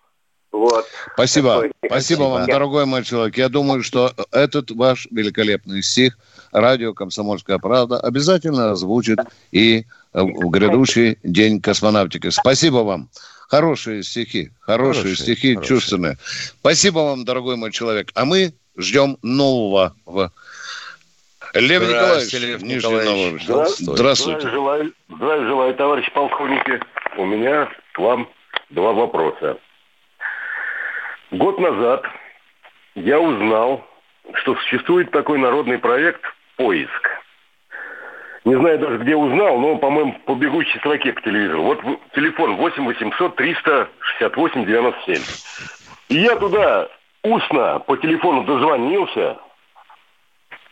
Вот. 0.52 0.86
Спасибо. 1.14 1.54
Такой... 1.54 1.72
Спасибо 1.86 2.24
вам, 2.24 2.46
дорогой 2.46 2.86
мой 2.86 3.04
человек. 3.04 3.38
Я 3.38 3.48
думаю, 3.48 3.84
что 3.84 4.12
этот 4.32 4.72
ваш 4.72 5.08
великолепный 5.12 5.82
стих 5.82 6.18
радио 6.52 6.94
«Комсомольская 6.94 7.58
правда» 7.58 8.00
обязательно 8.00 8.72
озвучит 8.72 9.20
и 9.52 9.86
в 10.14 10.50
грядущий 10.50 11.18
день 11.24 11.62
космонавтики. 11.62 12.30
Спасибо 12.30 12.78
вам. 12.78 13.10
Хорошие 13.50 14.04
стихи, 14.04 14.52
хорошие, 14.62 15.04
хорошие 15.04 15.16
стихи, 15.16 15.56
хорошие. 15.56 15.68
чувственные. 15.68 16.18
Спасибо 16.60 17.00
вам, 17.00 17.26
дорогой 17.26 17.58
мой 17.58 17.72
человек. 17.72 18.10
А 18.16 18.24
мы 18.26 18.54
ждем 18.78 19.18
нового 19.22 19.94
в 20.06 20.32
Лев 21.54 21.82
Николаевич, 21.82 22.34
Лев 22.34 22.62
Николаевич. 22.62 23.44
Здравствуйте. 23.44 23.94
Здравствуйте. 23.94 24.40
Здравия 24.40 24.56
желаю, 24.56 24.94
здравия 25.10 25.48
желаю, 25.48 25.76
товарищ 25.76 26.12
полковники. 26.14 26.80
У 27.18 27.26
меня 27.26 27.70
к 27.94 28.00
вам 28.00 28.30
два 28.70 28.94
вопроса. 28.94 29.58
Год 31.32 31.60
назад 31.60 32.06
я 32.96 33.20
узнал, 33.20 33.86
что 34.36 34.56
существует 34.56 35.12
такой 35.12 35.40
народный 35.40 35.78
проект 35.78 36.22
«Поиск». 36.62 37.10
Не 38.46 38.56
знаю 38.56 38.78
даже, 38.78 38.98
где 39.00 39.16
узнал, 39.16 39.58
но, 39.60 39.78
по-моему, 39.78 40.14
по 40.26 40.36
бегущей 40.36 40.80
строке 40.80 41.12
по 41.12 41.22
телевизору. 41.22 41.64
Вот 41.64 41.80
телефон 42.14 42.56
8 42.56 42.86
800 42.86 43.36
368 43.36 44.66
97. 44.66 45.22
И 46.10 46.16
я 46.16 46.36
туда 46.36 46.88
устно 47.24 47.80
по 47.80 47.98
телефону 47.98 48.44
дозвонился. 48.44 49.38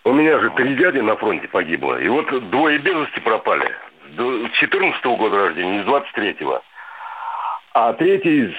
У 0.03 0.13
меня 0.13 0.39
же 0.39 0.51
три 0.51 0.75
дяди 0.75 0.99
на 0.99 1.15
фронте 1.15 1.47
погибло. 1.47 1.99
И 1.99 2.07
вот 2.07 2.49
двое 2.51 2.77
без 2.77 3.07
пропали. 3.23 3.71
С 4.15 4.51
14 4.59 5.05
-го 5.05 5.17
года 5.17 5.37
рождения, 5.37 5.83
с 5.83 5.87
23-го. 5.87 6.61
А 7.73 7.93
третий, 7.93 8.55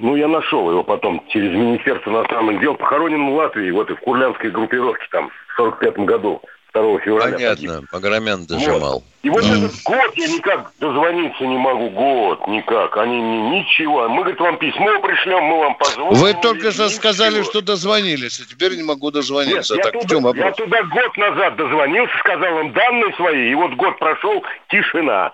ну, 0.00 0.16
я 0.16 0.28
нашел 0.28 0.70
его 0.70 0.82
потом 0.82 1.24
через 1.28 1.50
Министерство 1.52 2.10
иностранных 2.10 2.60
дел, 2.60 2.74
похоронен 2.74 3.30
в 3.30 3.34
Латвии, 3.34 3.70
вот 3.70 3.90
и 3.90 3.94
в 3.94 4.00
курлянской 4.00 4.50
группировке 4.50 5.06
там 5.10 5.30
в 5.30 5.56
45 5.56 5.98
году. 5.98 6.40
2 6.72 6.98
февраля. 7.00 7.32
Понятно, 7.32 7.82
Погромян 7.90 8.46
дожимал. 8.46 8.94
Вот. 8.94 9.02
И 9.22 9.30
вот 9.30 9.44
mm. 9.44 9.58
этот 9.58 9.82
год 9.84 10.16
я 10.16 10.28
никак 10.28 10.72
дозвониться 10.80 11.44
не 11.44 11.58
могу, 11.58 11.90
год 11.90 12.46
никак. 12.48 12.96
Они 12.96 13.16
мне 13.16 13.60
ничего. 13.60 14.08
Мы, 14.08 14.22
говорит, 14.22 14.40
вам 14.40 14.58
письмо 14.58 15.00
пришлем, 15.00 15.44
мы 15.44 15.58
вам 15.58 15.74
позвоним. 15.76 16.14
Вы 16.14 16.34
только 16.34 16.72
что 16.72 16.88
сказали, 16.88 17.42
что 17.42 17.60
дозвонились, 17.60 18.40
а 18.40 18.44
теперь 18.48 18.76
не 18.76 18.82
могу 18.82 19.10
дозвониться. 19.10 19.74
Нет, 19.74 19.84
так, 19.84 19.94
я, 19.94 20.00
туда, 20.00 20.32
я 20.34 20.52
туда 20.52 20.82
год 20.84 21.16
назад 21.16 21.56
дозвонился, 21.56 22.18
сказал 22.18 22.60
им 22.60 22.72
данные 22.72 23.14
свои, 23.14 23.50
и 23.50 23.54
вот 23.54 23.74
год 23.74 23.98
прошел, 23.98 24.42
тишина. 24.68 25.32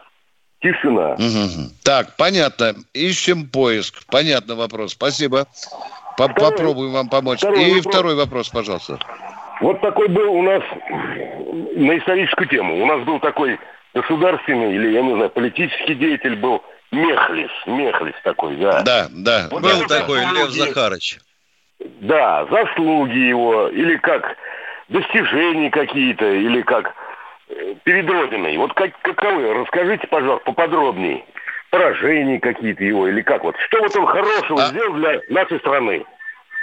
Тишина. 0.60 1.12
Угу. 1.12 1.70
Так, 1.84 2.16
понятно. 2.16 2.74
Ищем 2.92 3.46
поиск. 3.46 4.04
Понятно 4.10 4.56
вопрос. 4.56 4.92
Спасибо. 4.92 5.46
По 6.16 6.26
второй, 6.26 6.50
Попробуем 6.50 6.92
вам 6.92 7.08
помочь. 7.08 7.38
Второй 7.38 7.62
И 7.62 7.74
вопрос. 7.76 7.94
второй 7.94 8.14
вопрос, 8.16 8.48
пожалуйста. 8.48 8.98
Вот 9.60 9.80
такой 9.80 10.08
был 10.08 10.32
у 10.32 10.42
нас 10.42 10.62
на 11.74 11.98
историческую 11.98 12.48
тему. 12.48 12.82
У 12.82 12.86
нас 12.86 13.02
был 13.04 13.18
такой 13.20 13.58
государственный 13.94 14.74
или, 14.74 14.90
я 14.92 15.02
не 15.02 15.14
знаю, 15.14 15.30
политический 15.30 15.94
деятель 15.94 16.36
был 16.36 16.62
Мехлис. 16.92 17.50
Мехлис 17.66 18.14
такой, 18.22 18.56
да. 18.56 18.82
Да, 18.82 19.06
да. 19.10 19.48
Вот 19.50 19.62
был 19.62 19.86
такой 19.86 20.20
заслуги, 20.20 20.38
Лев 20.38 20.50
Захарович. 20.50 21.18
Да, 22.00 22.46
заслуги 22.50 23.18
его, 23.18 23.68
или 23.68 23.96
как 23.96 24.36
достижения 24.88 25.70
какие-то, 25.70 26.24
или 26.24 26.62
как 26.62 26.94
э, 27.48 27.74
перед 27.84 28.08
Родиной. 28.08 28.56
Вот 28.56 28.72
как, 28.74 28.98
каковы? 29.02 29.52
Расскажите, 29.54 30.06
пожалуйста, 30.06 30.44
поподробнее. 30.46 31.24
Поражения 31.70 32.40
какие-то 32.40 32.82
его, 32.82 33.08
или 33.08 33.20
как 33.20 33.44
вот. 33.44 33.54
Что 33.66 33.80
вот 33.80 33.94
он 33.94 34.06
хорошего 34.06 34.62
а... 34.62 34.66
сделал 34.68 34.94
для 34.94 35.20
нашей 35.28 35.58
страны? 35.58 36.04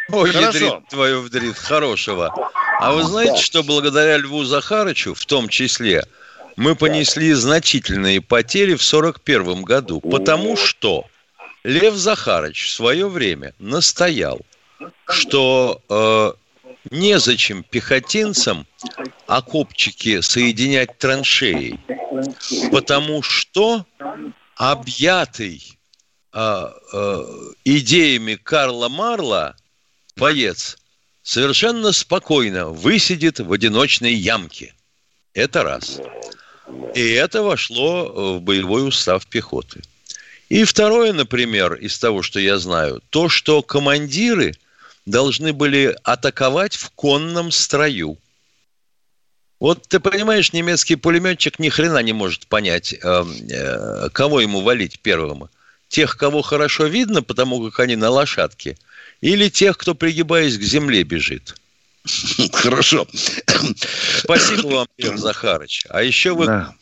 Ой, 0.09 0.31
ядрит 0.31 0.87
твою 0.89 1.21
вдрит, 1.21 1.57
хорошего. 1.57 2.33
А 2.79 2.91
вы 2.93 3.03
знаете, 3.03 3.41
что 3.41 3.63
благодаря 3.63 4.17
Льву 4.17 4.43
Захарычу, 4.43 5.13
в 5.13 5.25
том 5.25 5.49
числе, 5.49 6.05
мы 6.55 6.75
понесли 6.75 7.33
значительные 7.33 8.21
потери 8.21 8.75
в 8.75 8.83
1941 8.85 9.63
году, 9.63 10.01
потому 10.01 10.55
что 10.55 11.05
Лев 11.63 11.95
Захарыч 11.95 12.67
в 12.67 12.71
свое 12.71 13.09
время 13.09 13.53
настоял, 13.59 14.39
что 15.09 15.81
э, 15.89 16.33
незачем 16.91 17.63
пехотинцам 17.63 18.67
окопчики 19.25 20.21
соединять 20.21 20.97
траншеей, 20.97 21.79
потому 22.71 23.21
что 23.23 23.85
объятый 24.55 25.77
э, 26.33 26.67
э, 26.93 27.23
идеями 27.65 28.35
Карла 28.35 28.87
Марла 28.87 29.55
боец 30.15 30.77
совершенно 31.23 31.91
спокойно 31.91 32.69
высидит 32.69 33.39
в 33.39 33.51
одиночной 33.51 34.13
ямке. 34.13 34.73
Это 35.33 35.63
раз. 35.63 35.99
И 36.95 37.01
это 37.01 37.43
вошло 37.43 38.37
в 38.37 38.41
боевой 38.41 38.87
устав 38.87 39.25
пехоты. 39.27 39.81
И 40.47 40.63
второе, 40.63 41.13
например, 41.13 41.73
из 41.73 41.97
того, 41.99 42.21
что 42.21 42.39
я 42.39 42.57
знаю, 42.59 43.01
то, 43.09 43.29
что 43.29 43.61
командиры 43.61 44.55
должны 45.05 45.53
были 45.53 45.95
атаковать 46.03 46.75
в 46.75 46.91
конном 46.91 47.51
строю. 47.51 48.17
Вот 49.59 49.87
ты 49.87 49.99
понимаешь, 49.99 50.53
немецкий 50.53 50.95
пулеметчик 50.95 51.59
ни 51.59 51.69
хрена 51.69 51.99
не 51.99 52.13
может 52.13 52.47
понять, 52.47 52.93
э, 52.93 53.25
э, 53.49 54.09
кого 54.11 54.41
ему 54.41 54.61
валить 54.61 54.99
первым. 54.99 55.49
Тех, 55.87 56.17
кого 56.17 56.41
хорошо 56.41 56.85
видно, 56.85 57.21
потому 57.21 57.63
как 57.65 57.79
они 57.81 57.95
на 57.95 58.09
лошадке– 58.09 58.77
или 59.21 59.49
тех, 59.49 59.77
кто, 59.77 59.95
пригибаясь 59.95 60.57
к 60.57 60.61
земле, 60.61 61.03
бежит? 61.03 61.55
Хорошо. 62.53 63.07
Спасибо 64.19 64.67
вам, 64.67 64.87
Петр 64.95 65.17
Захарыч. 65.17 65.85
А 65.89 66.03
еще 66.03 66.33
вы 66.35 66.45
да. 66.45 66.75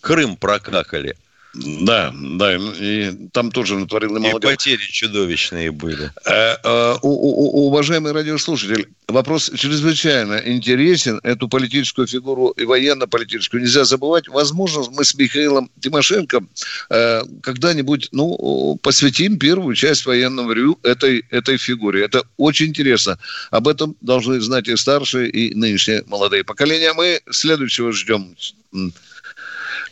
Крым 0.00 0.36
прокакали– 0.36 1.16
да, 1.60 2.14
да, 2.14 2.54
и 2.54 3.12
там 3.32 3.50
тоже 3.50 3.76
натворил 3.76 4.16
немало 4.16 4.38
И 4.38 4.40
потери 4.40 4.80
чудовищные 4.80 5.70
были. 5.72 6.10
Э, 6.24 6.56
э, 6.62 6.96
у, 7.02 7.08
у, 7.08 7.66
уважаемый 7.66 8.12
радиослушатель, 8.12 8.88
вопрос 9.08 9.50
чрезвычайно 9.56 10.40
интересен. 10.44 11.20
Эту 11.22 11.48
политическую 11.48 12.06
фигуру 12.06 12.50
и 12.50 12.64
военно-политическую 12.64 13.62
нельзя 13.62 13.84
забывать. 13.84 14.28
Возможно, 14.28 14.84
мы 14.90 15.04
с 15.04 15.14
Михаилом 15.14 15.70
Тимошенко 15.80 16.44
э, 16.90 17.22
когда-нибудь 17.42 18.08
ну, 18.12 18.78
посвятим 18.82 19.38
первую 19.38 19.74
часть 19.74 20.06
военного 20.06 20.52
ревю 20.52 20.78
этой, 20.82 21.24
этой 21.30 21.58
фигуре. 21.58 22.04
Это 22.04 22.22
очень 22.36 22.66
интересно. 22.66 23.18
Об 23.50 23.66
этом 23.66 23.96
должны 24.00 24.40
знать 24.40 24.68
и 24.68 24.76
старшие, 24.76 25.28
и 25.28 25.54
нынешние 25.54 26.04
молодые 26.06 26.44
поколения. 26.44 26.92
Мы 26.92 27.20
следующего 27.30 27.92
ждем. 27.92 28.36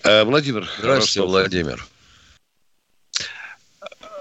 Э, 0.07 0.25
Владимир. 0.25 0.69
Здравствуйте, 0.79 1.21
Ростов. 1.21 1.27
Владимир. 1.27 1.85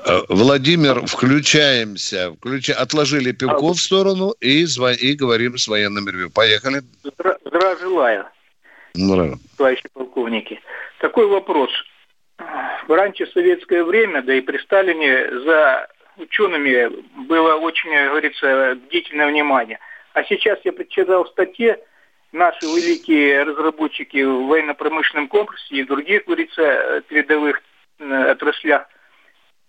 Э, 0.06 0.21
Владимир, 0.30 1.06
включаемся. 1.06 2.32
Включ... 2.34 2.69
Отложили 2.69 3.32
пивко 3.32 3.74
в 3.74 3.80
сторону 3.80 4.34
и, 4.39 4.65
зв... 4.65 4.82
и 5.00 5.13
говорим 5.13 5.58
с 5.58 5.67
военным 5.67 6.08
ревью. 6.08 6.32
Поехали. 6.32 6.82
Здравия 7.45 7.78
желаю. 7.78 8.26
Здравия. 8.93 9.38
Товарищи 9.58 9.84
полковники. 9.93 10.60
Такой 11.00 11.28
вопрос. 11.28 11.69
В 12.88 12.91
раньше 12.91 13.28
советское 13.28 13.84
время, 13.84 14.24
да 14.24 14.34
и 14.34 14.41
при 14.41 14.58
Сталине, 14.58 15.30
за 15.45 15.88
учеными 16.17 16.89
было 17.28 17.56
очень, 17.56 17.91
говорится, 17.91 18.76
бдительное 18.88 19.28
внимание. 19.28 19.80
А 20.13 20.24
сейчас 20.24 20.60
я 20.63 20.74
прочитал 20.74 21.26
в 21.26 21.30
статье, 21.30 21.80
наши 22.36 22.65
великие 22.65 23.43
разработчики 23.43 24.24
в 24.24 24.48
военно-промышленном 24.48 25.28
комплексе 25.28 25.76
и 25.76 25.84
в 25.84 25.88
других, 25.88 26.26
говорится, 26.26 27.02
передовых 27.08 27.62
э, 28.00 28.32
отраслях 28.32 28.88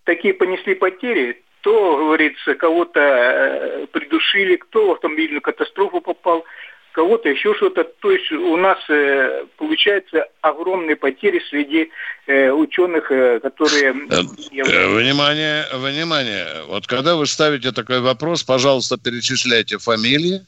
такие 0.04 0.34
понесли 0.34 0.74
потери, 0.74 1.42
то, 1.62 1.96
говорится, 1.96 2.54
кого-то 2.54 3.00
э, 3.00 3.86
придушили, 3.92 4.56
кто 4.56 4.88
в 4.88 4.92
автомобильную 4.92 5.40
катастрофу 5.40 6.00
попал, 6.00 6.44
кого-то 6.92 7.28
еще 7.28 7.54
что-то. 7.54 7.84
То 7.84 8.10
есть 8.10 8.30
у 8.32 8.56
нас 8.56 8.78
э, 8.88 9.46
получается 9.58 10.26
огромные 10.40 10.96
потери 10.96 11.42
среди 11.50 11.90
э, 12.26 12.50
ученых, 12.50 13.10
э, 13.12 13.40
которые... 13.40 13.92
Внимание, 13.92 15.66
внимание. 15.72 16.46
Вот 16.66 16.86
когда 16.86 17.16
вы 17.16 17.26
ставите 17.26 17.72
такой 17.72 18.00
вопрос, 18.00 18.42
пожалуйста, 18.42 18.96
перечисляйте 18.96 19.78
фамилии, 19.78 20.46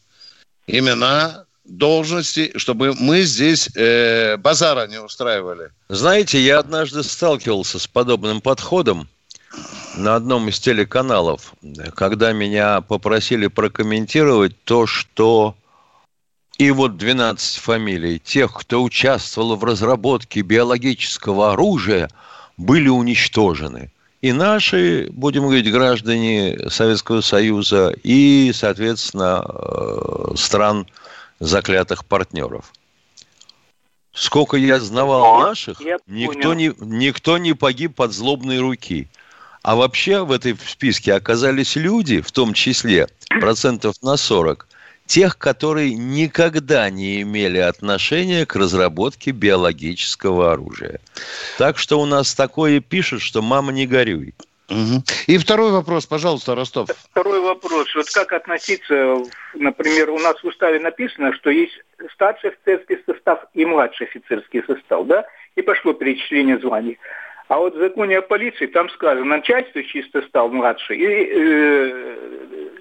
имена, 0.67 1.45
должности, 1.69 2.53
чтобы 2.57 2.95
мы 2.99 3.23
здесь 3.23 3.69
э, 3.77 4.37
базара 4.39 4.87
не 4.89 5.01
устраивали. 5.01 5.71
Знаете, 5.89 6.41
я 6.41 6.59
однажды 6.59 7.03
сталкивался 7.03 7.79
с 7.79 7.87
подобным 7.87 8.41
подходом 8.41 9.09
на 9.97 10.17
одном 10.17 10.49
из 10.49 10.59
телеканалов, 10.59 11.53
когда 11.95 12.33
меня 12.33 12.81
попросили 12.81 13.47
прокомментировать 13.47 14.55
то, 14.65 14.87
что 14.87 15.55
и 16.59 16.71
вот 16.71 16.97
12 16.97 17.59
фамилий 17.59 18.19
тех, 18.19 18.53
кто 18.53 18.83
участвовал 18.83 19.57
в 19.57 19.65
разработке 19.65 20.41
биологического 20.41 21.53
оружия, 21.53 22.11
были 22.57 22.89
уничтожены. 22.89 23.93
И 24.21 24.33
наши, 24.33 25.09
будем 25.13 25.43
говорить, 25.43 25.71
граждане 25.71 26.59
Советского 26.69 27.21
Союза, 27.21 27.95
и, 28.03 28.51
соответственно, 28.53 29.45
э, 29.47 30.33
стран 30.37 30.89
заклятых 31.41 32.05
партнеров. 32.05 32.73
Сколько 34.13 34.57
я 34.57 34.81
знавал 34.81 35.41
наших, 35.41 35.81
никто 36.07 36.55
не, 36.55 36.73
никто 36.81 37.39
не 37.39 37.53
погиб 37.53 37.95
под 37.95 38.13
злобной 38.13 38.59
руки. 38.59 39.09
А 39.63 39.77
вообще 39.77 40.25
в 40.25 40.33
этой 40.33 40.57
списке 40.57 41.15
оказались 41.15 41.77
люди, 41.77 42.21
в 42.21 42.33
том 42.33 42.55
числе 42.55 43.09
процентов 43.41 43.97
на 44.03 44.17
40, 44.17 44.67
тех, 45.07 45.39
которые 45.39 45.95
никогда 45.95 46.89
не 46.91 47.23
имели 47.23 47.59
отношения 47.59 48.45
к 48.47 48.57
разработке 48.57 49.31
биологического 49.31 50.53
оружия. 50.53 51.01
Так 51.57 51.79
что 51.79 52.01
у 52.01 52.07
нас 52.07 52.35
такое 52.35 52.81
пишут, 52.81 53.23
что 53.23 53.41
мама 53.43 53.73
не 53.73 53.87
горюй. 53.87 54.35
Угу. 54.71 55.03
И 55.29 55.39
второй 55.39 55.73
вопрос, 55.73 56.07
пожалуйста, 56.07 56.55
Ростов. 56.55 56.89
Второй 57.11 57.41
вопрос. 57.41 57.95
Вот 57.95 58.11
как 58.11 58.33
относиться, 58.33 59.17
например, 59.55 60.11
у 60.11 60.19
нас 60.19 60.43
в 60.43 60.47
уставе 60.47 60.79
написано, 60.79 61.33
что 61.35 61.51
есть 61.51 61.73
старший 62.13 62.51
офицерский 62.51 62.99
состав 63.07 63.45
и 63.55 63.65
младший 63.65 64.07
офицерский 64.07 64.63
состав, 64.67 65.07
да? 65.07 65.25
И 65.57 65.63
пошло 65.63 65.95
перечисление 65.95 66.59
званий. 66.59 66.99
А 67.49 67.57
вот 67.57 67.75
в 67.75 67.79
законе 67.79 68.19
о 68.19 68.23
полиции 68.23 68.67
там 68.67 68.91
сказано, 68.91 69.25
начальство 69.25 69.83
чисто 69.83 70.21
стал 70.23 70.51
младший 70.51 70.99
и 70.99 71.31
э, 71.33 72.29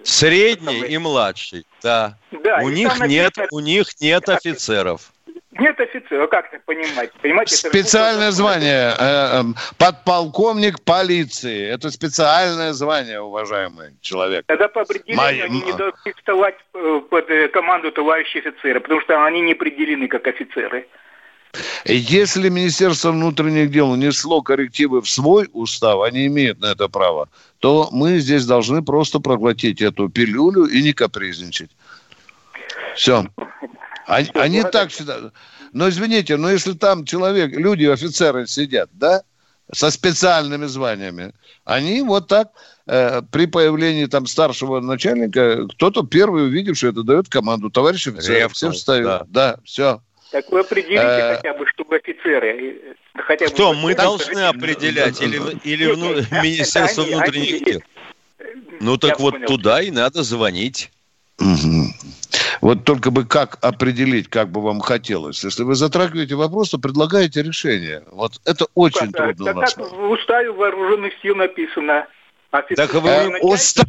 Средний 0.04 0.82
и 0.88 0.97
младший, 0.97 1.65
да. 1.82 2.17
да 2.32 2.60
у, 2.63 2.69
них 2.69 3.00
нет, 3.08 3.34
у 3.52 3.60
них 3.60 3.88
нет 4.02 4.28
офицеров. 4.28 5.12
Нет 5.51 5.79
офицера, 5.79 6.27
как 6.27 6.51
так 6.51 6.63
понимать? 6.65 7.12
Понимаете, 7.21 7.55
специальное 7.55 8.31
звание, 8.31 8.93
э, 8.97 9.39
эм, 9.39 9.55
подполковник 9.77 10.81
полиции. 10.83 11.65
Это 11.67 11.89
специальное 11.89 12.73
звание, 12.73 13.21
уважаемый 13.21 13.95
человек. 14.01 14.43
Тогда 14.45 14.67
по 14.67 14.81
определению 14.81 15.17
Май... 15.17 15.39
они 15.41 15.62
не 15.62 15.71
должны 15.71 16.13
вставать 16.17 16.55
э, 16.73 17.01
под 17.10 17.29
э, 17.29 17.47
команду 17.47 17.91
товарища 17.91 18.39
офицера, 18.39 18.81
потому 18.81 19.01
что 19.01 19.25
они 19.25 19.39
не 19.39 19.53
определены 19.53 20.10
как 20.10 20.27
офицеры. 20.27 20.86
Если 21.86 22.49
Министерство 22.49 23.12
внутренних 23.12 23.71
дел 23.71 23.93
внесло 23.93 24.41
коррективы 24.41 25.01
в 25.01 25.10
свой 25.10 25.49
устав, 25.53 26.01
они 26.01 26.27
имеют 26.27 26.60
на 26.60 26.73
это 26.73 26.89
право, 26.89 27.29
то 27.60 27.88
мы 27.91 28.19
здесь 28.19 28.45
должны 28.45 28.83
просто 28.83 29.19
проглотить 29.19 29.81
эту 29.81 30.10
пилюлю 30.10 30.65
и 30.65 30.83
не 30.83 30.91
капризничать. 30.91 31.71
Все. 32.95 33.25
Они, 34.07 34.29
они 34.33 34.63
так 34.63 34.89
всегда... 34.89 35.31
Но 35.73 35.89
извините, 35.89 36.37
но 36.37 36.49
если 36.49 36.71
там 36.71 37.05
человек, 37.05 37.51
люди, 37.51 37.85
офицеры 37.85 38.47
сидят, 38.47 38.89
да, 38.93 39.21
со 39.71 39.91
специальными 39.91 40.65
званиями, 40.65 41.33
они 41.65 42.01
вот 42.01 42.29
так 42.29 42.51
э, 42.87 43.21
при 43.31 43.47
появлении 43.47 44.05
там 44.05 44.25
старшего 44.25 44.79
начальника, 44.79 45.67
кто-то 45.67 46.03
первый 46.03 46.45
увидевший 46.45 46.91
это 46.91 47.03
дает 47.03 47.27
команду, 47.27 47.69
товарищ 47.69 48.07
офицер, 48.07 48.47
все 48.49 48.71
встают. 48.71 49.05
Да. 49.05 49.25
да, 49.27 49.59
все. 49.65 50.01
Так 50.31 50.49
вы 50.51 50.61
определите 50.61 51.03
э, 51.03 51.35
хотя 51.35 51.53
бы, 51.53 51.67
чтобы 51.67 51.97
офицеры... 51.97 52.95
Э, 53.13 53.21
хотя 53.21 53.47
бы 53.47 53.51
Кто, 53.51 53.73
мы 53.73 53.93
должны 53.93 54.39
определять 54.39 55.21
или, 55.21 55.37
или 55.65 55.91
вну... 55.91 56.15
Министерство 56.41 57.01
внутренних 57.01 57.65
дел? 57.65 57.81
Ну 58.79 58.95
так 58.97 59.19
вот 59.19 59.45
туда 59.45 59.81
и 59.81 59.91
надо 59.91 60.23
звонить. 60.23 60.91
Вот 62.62 62.84
только 62.84 63.12
бы 63.12 63.26
как 63.26 63.58
определить, 63.62 64.30
как 64.30 64.50
бы 64.50 64.62
вам 64.62 64.80
хотелось. 64.80 65.43
Если 65.43 65.63
вы 65.63 65.76
затрагиваете 65.76 66.36
вопрос, 66.36 66.69
то 66.69 66.80
предлагаете 66.80 67.43
решение. 67.43 68.04
Вот 68.12 68.41
это 68.45 68.65
очень 68.73 69.12
так, 69.12 69.36
трудно. 69.38 69.62
Так, 69.62 69.76
как 69.76 69.91
в 69.91 70.10
уставе 70.10 70.52
вооруженных 70.52 71.13
сил 71.21 71.36
написано, 71.36 72.08
так 72.52 72.93
вы 72.93 73.10
э, 73.10 73.39
устав 73.41 73.88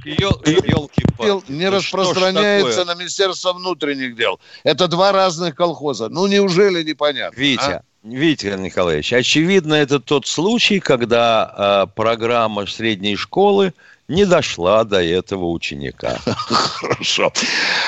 не 1.48 1.68
распространяется 1.70 2.84
на 2.84 2.94
Министерство 2.94 3.52
внутренних 3.52 4.16
дел. 4.16 4.40
Это 4.64 4.88
два 4.88 5.12
разных 5.12 5.54
колхоза. 5.54 6.08
Ну, 6.08 6.26
неужели 6.26 6.82
непонятно? 6.82 7.38
Витя, 7.38 7.60
а? 7.60 7.82
Витя 8.02 8.56
Николаевич, 8.58 9.12
очевидно, 9.12 9.74
это 9.74 10.00
тот 10.00 10.26
случай, 10.26 10.80
когда 10.80 11.86
э, 11.86 11.94
программа 11.94 12.66
средней 12.66 13.16
школы 13.16 13.72
не 14.08 14.24
дошла 14.24 14.84
до 14.84 15.02
этого 15.02 15.46
ученика. 15.50 16.18
Хорошо. 16.24 17.32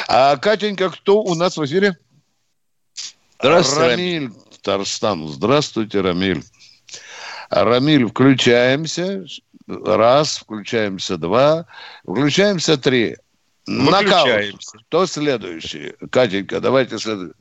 А, 0.06 0.36
Катенька, 0.36 0.90
кто 0.90 1.22
у 1.22 1.34
нас 1.34 1.56
в 1.56 1.64
эфире? 1.64 1.96
Здравствуйте, 3.38 3.90
Рамиль. 3.90 4.30
Тарстан. 4.62 5.28
Здравствуйте, 5.28 6.00
Рамиль. 6.00 6.42
Рамиль, 7.48 8.06
включаемся. 8.06 9.24
Раз, 9.66 10.38
включаемся 10.38 11.16
два, 11.16 11.66
включаемся 12.02 12.76
три. 12.76 13.16
Нокаут. 13.66 14.60
Кто 14.88 15.06
следующий? 15.06 15.94
Катенька, 16.10 16.60
давайте 16.60 16.98
следующий. 16.98 17.34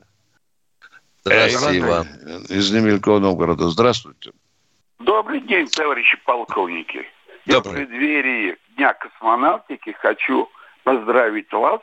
Здравствуйте, 1.24 1.78
Иван. 1.78 2.06
Из 2.48 2.70
Немелькова 2.70 3.18
Новгорода. 3.18 3.68
Здравствуйте. 3.68 4.30
Добрый 5.00 5.40
день, 5.40 5.66
товарищи 5.66 6.16
полковники. 6.24 7.04
Я 7.46 7.60
в 7.60 7.62
преддверии 7.62 8.56
Дня 8.76 8.94
космонавтики 8.94 9.92
хочу 9.92 10.48
поздравить 10.84 11.52
вас 11.52 11.80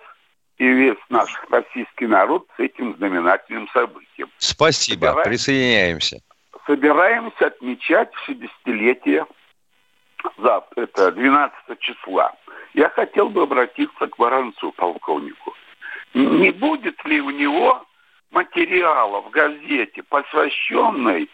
и 0.57 0.67
весь 0.67 0.97
наш 1.09 1.29
российский 1.49 2.07
народ 2.07 2.47
с 2.57 2.59
этим 2.59 2.95
знаменательным 2.95 3.67
событием. 3.69 4.29
Спасибо, 4.37 5.07
Собираем, 5.07 5.23
присоединяемся. 5.23 6.21
Собираемся 6.65 7.47
отмечать 7.47 8.09
60-летие 8.27 9.27
завтра, 10.37 10.81
это 10.83 11.11
12 11.11 11.79
числа, 11.79 12.33
я 12.73 12.89
хотел 12.89 13.29
бы 13.29 13.43
обратиться 13.43 14.07
к 14.07 14.17
Воронцу, 14.17 14.71
полковнику. 14.71 15.53
Не 16.13 16.51
будет 16.51 17.03
ли 17.05 17.21
у 17.21 17.29
него 17.29 17.85
материала 18.31 19.21
в 19.21 19.29
газете, 19.29 20.03
посвященной 20.03 21.29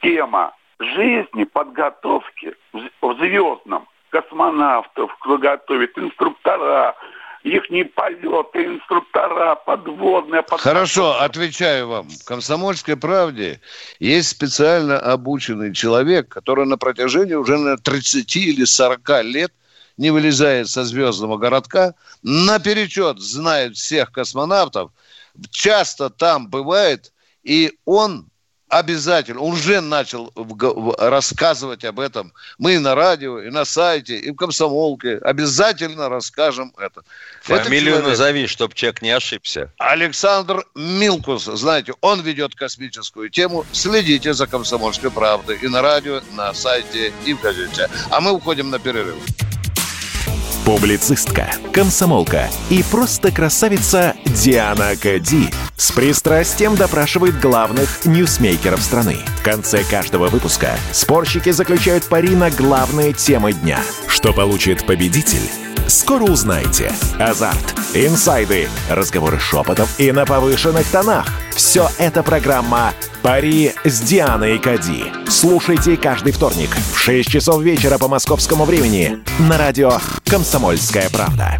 тема 0.00 0.54
жизни, 0.80 1.44
подготовки 1.44 2.54
в 2.72 3.14
звездном 3.18 3.88
космонавтов, 4.10 5.14
кто 5.20 5.38
готовит 5.38 5.98
инструктора, 5.98 6.94
их 7.42 7.70
не 7.70 7.84
полеты, 7.84 8.64
инструктора, 8.64 9.54
подводные. 9.54 10.42
Подготовка. 10.42 10.68
Хорошо, 10.68 11.20
отвечаю 11.20 11.88
вам. 11.88 12.08
В 12.08 12.24
«Комсомольской 12.24 12.96
правде» 12.96 13.60
есть 13.98 14.30
специально 14.30 14.98
обученный 14.98 15.72
человек, 15.72 16.28
который 16.28 16.66
на 16.66 16.78
протяжении 16.78 17.34
уже 17.34 17.56
на 17.58 17.76
30 17.76 18.36
или 18.36 18.64
40 18.64 19.24
лет 19.24 19.52
не 19.96 20.10
вылезает 20.10 20.68
со 20.68 20.84
звездного 20.84 21.38
городка, 21.38 21.94
наперечет 22.22 23.18
знает 23.18 23.76
всех 23.76 24.12
космонавтов, 24.12 24.92
часто 25.50 26.08
там 26.10 26.48
бывает, 26.48 27.12
и 27.42 27.72
он 27.84 28.28
Обязательно. 28.68 29.40
Он 29.40 29.54
уже 29.54 29.80
начал 29.80 30.32
рассказывать 30.98 31.84
об 31.84 32.00
этом. 32.00 32.32
Мы 32.58 32.74
и 32.74 32.78
на 32.78 32.94
радио, 32.94 33.40
и 33.40 33.50
на 33.50 33.64
сайте, 33.64 34.18
и 34.18 34.30
в 34.30 34.36
комсомолке. 34.36 35.18
Обязательно 35.18 36.08
расскажем 36.08 36.74
это. 36.78 37.02
Фамилию 37.42 37.96
это 37.96 38.08
назови, 38.08 38.46
чтобы 38.46 38.74
человек 38.74 39.00
не 39.00 39.10
ошибся. 39.10 39.72
Александр 39.78 40.66
Милкус. 40.74 41.44
Знаете, 41.44 41.94
он 42.02 42.20
ведет 42.20 42.54
космическую 42.54 43.30
тему. 43.30 43.64
Следите 43.72 44.34
за 44.34 44.46
«Комсомольской 44.46 45.10
правдой» 45.10 45.58
и 45.62 45.68
на 45.68 45.80
радио, 45.80 46.20
на 46.34 46.52
сайте, 46.52 47.12
и 47.24 47.32
в 47.32 47.40
газете. 47.40 47.88
А 48.10 48.20
мы 48.20 48.32
уходим 48.32 48.70
на 48.70 48.78
перерыв. 48.78 49.16
Публицистка, 50.68 51.50
комсомолка 51.72 52.50
и 52.68 52.82
просто 52.82 53.32
красавица 53.32 54.14
Диана 54.28 54.94
Кади 54.96 55.50
с 55.76 55.90
пристрастием 55.92 56.76
допрашивает 56.76 57.40
главных 57.40 58.04
ньюсмейкеров 58.04 58.82
страны. 58.82 59.16
В 59.40 59.42
конце 59.42 59.82
каждого 59.84 60.28
выпуска 60.28 60.76
спорщики 60.92 61.50
заключают 61.50 62.04
пари 62.04 62.36
на 62.36 62.50
главные 62.50 63.12
темы 63.12 63.52
дня. 63.52 63.80
Что 64.06 64.32
получит 64.32 64.84
победитель? 64.86 65.48
Скоро 65.86 66.24
узнаете. 66.24 66.92
Азарт, 67.18 67.74
инсайды, 67.94 68.68
разговоры 68.90 69.38
шепотов 69.38 69.88
и 69.98 70.12
на 70.12 70.26
повышенных 70.26 70.86
тонах. 70.88 71.26
Все 71.56 71.88
это 71.98 72.22
программа 72.22 72.92
«Пари 73.22 73.72
с 73.84 74.00
Дианой 74.00 74.58
Кади». 74.58 75.04
Слушайте 75.28 75.96
каждый 75.96 76.32
вторник 76.32 76.70
в 76.92 76.98
6 76.98 77.30
часов 77.30 77.62
вечера 77.62 77.96
по 77.96 78.08
московскому 78.08 78.64
времени 78.64 79.18
на 79.38 79.56
радио 79.56 79.98
«Комсомольская 80.26 81.08
правда». 81.08 81.58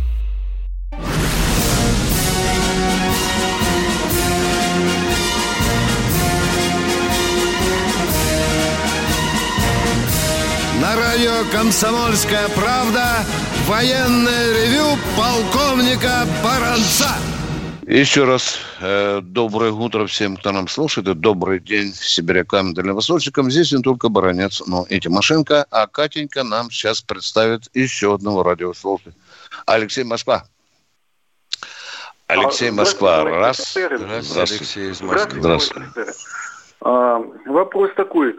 Радио 11.19 11.51
«Комсомольская 11.51 12.49
правда» 12.51 13.25
военное 13.67 14.53
ревю 14.53 14.97
полковника 15.17 16.25
Баранца. 16.45 17.09
Еще 17.89 18.23
раз 18.23 18.57
э, 18.81 19.21
доброе 19.21 19.73
утро 19.73 20.07
всем, 20.07 20.37
кто 20.37 20.53
нам 20.53 20.69
слушает. 20.69 21.09
И 21.09 21.15
добрый 21.15 21.59
день 21.59 21.93
сибирякам 21.93 22.71
и 22.71 22.75
дальневосточникам. 22.75 23.51
Здесь 23.51 23.73
не 23.73 23.83
только 23.83 24.09
Баранец, 24.09 24.63
но 24.69 24.87
и 24.89 25.01
Тимошенко. 25.01 25.67
А 25.73 25.89
Катенька 25.89 26.45
нам 26.45 26.71
сейчас 26.71 27.01
представит 27.01 27.69
еще 27.75 28.15
одного 28.15 28.45
радиослушателя. 28.45 29.15
Алексей 29.67 30.05
Москва. 30.05 30.45
Алексей 32.29 32.71
Москва. 32.71 33.25
Раз. 33.25 33.75
Здравствуйте, 33.75 34.55
Алексей 34.55 34.91
из 34.93 35.01
Москвы. 35.01 35.41
Здравствуйте. 35.41 36.05
А, 36.81 37.19
вопрос 37.47 37.91
такой. 37.97 38.37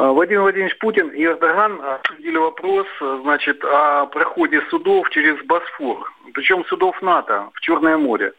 А, 0.00 0.12
Владимир 0.12 0.40
Владимирович 0.40 0.78
Путин 0.78 1.08
и 1.08 1.22
Эрдоган 1.22 1.78
обсудили 1.82 2.38
вопрос 2.38 2.86
значит, 3.22 3.62
о 3.62 4.06
проходе 4.06 4.62
судов 4.70 5.10
через 5.10 5.36
Босфор, 5.44 6.10
причем 6.32 6.64
судов 6.64 7.02
НАТО 7.02 7.50
в 7.52 7.60
Черное 7.60 7.98
море. 7.98 8.32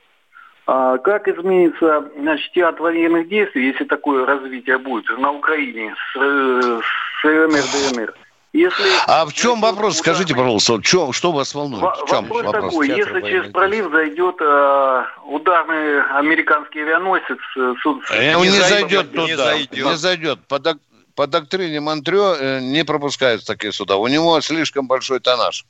А 0.66 0.98
как 0.98 1.28
изменится 1.28 2.10
значит, 2.18 2.52
театр 2.54 2.82
военных 2.82 3.28
действий, 3.30 3.68
если 3.68 3.84
такое 3.84 4.26
развитие 4.26 4.80
будет 4.80 5.08
на 5.20 5.32
Украине 5.34 5.94
с, 5.94 6.18
с 6.18 7.24
ЛНР, 7.24 7.94
ДНР? 7.94 8.14
Если, 8.54 8.84
а 9.08 9.26
в 9.26 9.34
чем 9.34 9.62
вопрос? 9.62 10.00
Ударный... 10.00 10.16
Скажите, 10.16 10.34
пожалуйста, 10.34 10.74
в 10.74 10.82
чем, 10.82 11.14
что 11.14 11.32
вас 11.32 11.54
волнует? 11.54 11.84
В 11.84 12.06
чем 12.08 12.24
вопрос, 12.24 12.44
вопрос 12.44 12.72
такой, 12.72 12.88
если 12.88 13.22
через 13.22 13.52
пролив 13.52 13.92
зайдет 13.92 14.36
э, 14.42 15.04
ударный 15.26 16.02
американский 16.18 16.82
авианосец... 16.82 17.38
Э, 17.56 17.74
суд, 17.82 18.04
э, 18.12 18.36
он 18.36 18.42
не, 18.42 18.50
не 18.50 18.58
зайдет 18.58 19.12
туда, 19.12 19.26
не 19.26 19.36
зайдет. 19.36 19.86
Не 19.86 19.96
зайдет. 19.96 20.40
По, 20.50 20.60
док, 20.60 20.78
по 21.22 21.28
доктрине 21.28 21.80
Монтрё 21.80 22.34
э, 22.34 22.62
не 22.62 22.84
пропускаются 22.84 23.46
такие 23.46 23.72
суда. 23.72 23.98
У 23.98 24.08
него 24.08 24.42
слишком 24.42 24.88
большой 24.88 25.20
тоннаж. 25.20 25.68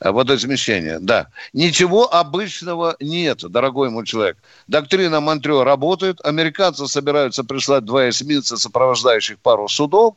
Э, 0.00 0.10
водоизмещения. 0.10 0.98
Да. 0.98 1.26
Ничего 1.52 2.08
обычного 2.10 2.96
нет, 2.98 3.44
дорогой 3.46 3.90
мой 3.90 4.06
человек. 4.06 4.38
Доктрина 4.68 5.20
Монтрё 5.20 5.64
работает. 5.64 6.24
Американцы 6.24 6.86
собираются 6.86 7.44
прислать 7.44 7.84
два 7.84 8.08
эсминца, 8.08 8.56
сопровождающих 8.56 9.38
пару 9.38 9.68
судов. 9.68 10.14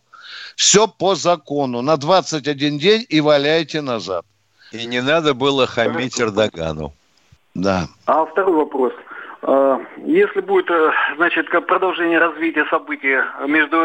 Все 0.56 0.88
по 0.88 1.16
закону. 1.16 1.82
На 1.82 1.98
21 1.98 2.78
день 2.78 3.06
и 3.10 3.20
валяйте 3.20 3.82
назад. 3.82 4.26
И 4.72 4.86
не 4.86 5.02
надо 5.02 5.34
было 5.34 5.68
хамить 5.68 6.22
Эрдогану. 6.22 6.94
Да. 7.54 7.90
А 8.06 8.26
второй 8.26 8.56
вопрос. 8.56 8.94
А, 9.46 9.82
если 9.98 10.40
будет, 10.40 10.70
э, 10.72 10.92
значит, 11.18 11.50
продолжение 11.68 12.18
развития 12.18 12.66
событий 12.70 13.18
между 13.46 13.78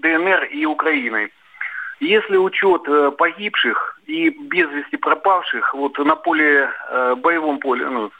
ДНР 0.00 0.44
и 0.44 0.64
Украиной, 0.64 1.30
если 2.00 2.36
учет 2.36 2.82
э, 2.88 3.10
погибших 3.10 4.00
и 4.06 4.30
без 4.30 4.70
вести 4.70 4.96
пропавших 4.96 5.74
вот 5.74 5.98
на 5.98 6.16
поле, 6.16 6.70
э, 6.90 7.14
боевом 7.16 7.58
поле, 7.58 7.86
ну, 7.88 8.10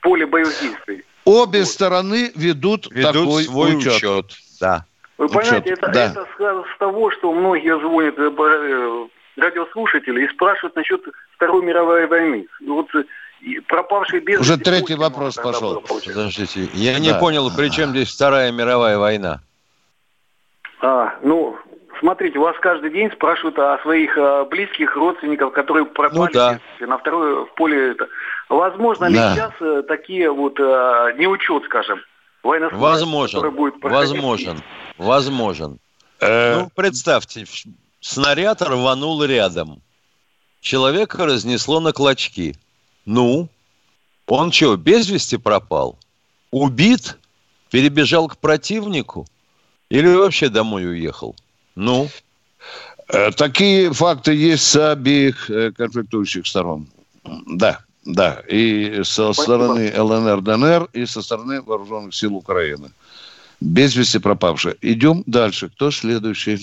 поле 0.00 0.26
боевых 0.26 0.58
действий. 0.60 1.04
Обе 1.24 1.60
вот. 1.60 1.68
стороны 1.68 2.30
ведут, 2.36 2.88
ведут 2.92 3.12
такой 3.12 3.42
свой 3.44 3.76
учет. 3.76 3.96
учет. 3.96 4.26
Да. 4.60 4.84
Вы 5.18 5.26
учет. 5.26 5.40
понимаете, 5.40 5.70
это, 5.70 5.88
да. 5.88 6.04
это 6.06 6.24
с, 6.24 6.74
с 6.74 6.78
того, 6.78 7.10
что 7.10 7.34
многие 7.34 7.76
звонят 7.80 8.14
э, 8.16 9.08
радиослушатели 9.40 10.24
и 10.24 10.28
спрашивают 10.28 10.76
насчет 10.76 11.02
Второй 11.34 11.64
мировой 11.64 12.06
войны. 12.06 12.46
Вот 12.64 12.88
пропавшие 13.68 14.20
без 14.20 14.40
Уже 14.40 14.56
третий 14.58 14.94
вопрос 14.94 15.36
пошел. 15.36 15.82
Подождите, 15.82 16.68
я 16.74 16.94
да. 16.94 16.98
не 16.98 17.14
понял, 17.14 17.50
при 17.54 17.68
чем 17.68 17.90
здесь 17.90 18.14
Вторая 18.14 18.52
мировая 18.52 18.98
война? 18.98 19.40
А, 20.82 21.14
ну, 21.22 21.56
Смотрите, 22.00 22.38
у 22.38 22.42
вас 22.42 22.56
каждый 22.60 22.90
день 22.90 23.10
спрашивают 23.12 23.58
о 23.58 23.78
своих 23.82 24.16
э, 24.16 24.46
близких 24.46 24.96
родственников, 24.96 25.52
которые 25.52 25.84
пропали 25.84 26.18
ну, 26.18 26.28
да. 26.32 26.60
на 26.80 26.96
второе 26.96 27.44
в 27.44 27.54
поле. 27.54 27.90
Это. 27.92 28.08
Возможно 28.48 29.04
ли 29.04 29.16
сейчас 29.16 29.52
э, 29.60 29.82
такие 29.86 30.30
вот 30.30 30.58
э, 30.58 30.62
неучет, 31.18 31.64
скажем, 31.64 32.00
Возможен, 32.42 33.54
будет 33.54 33.74
возможен, 33.82 34.62
возможен. 34.96 35.78
Ну, 36.22 36.70
представьте, 36.74 37.44
снаряд 38.00 38.62
рванул 38.62 39.22
рядом. 39.22 39.82
Человека 40.62 41.26
разнесло 41.26 41.80
на 41.80 41.92
клочки. 41.92 42.54
Ну, 43.06 43.48
он 44.26 44.52
что, 44.52 44.76
без 44.76 45.08
вести 45.08 45.36
пропал? 45.36 45.98
Убит? 46.50 47.16
Перебежал 47.70 48.28
к 48.28 48.36
противнику? 48.36 49.26
Или 49.88 50.06
вообще 50.08 50.48
домой 50.48 50.86
уехал? 50.86 51.36
Ну? 51.74 52.08
Э, 53.08 53.30
такие 53.32 53.92
факты 53.92 54.34
есть 54.34 54.64
с 54.64 54.92
обеих 54.92 55.50
э, 55.50 55.72
конфликтующих 55.72 56.46
сторон. 56.46 56.86
Да, 57.46 57.80
да. 58.04 58.42
И 58.48 59.02
со 59.04 59.32
стороны 59.32 59.92
ЛНР, 59.96 60.40
ДНР, 60.42 60.88
и 60.92 61.06
со 61.06 61.22
стороны 61.22 61.60
вооруженных 61.62 62.14
сил 62.14 62.36
Украины. 62.36 62.90
Без 63.60 63.94
вести 63.96 64.18
пропавшие. 64.18 64.76
Идем 64.80 65.22
дальше. 65.26 65.68
Кто 65.68 65.90
следующий? 65.90 66.58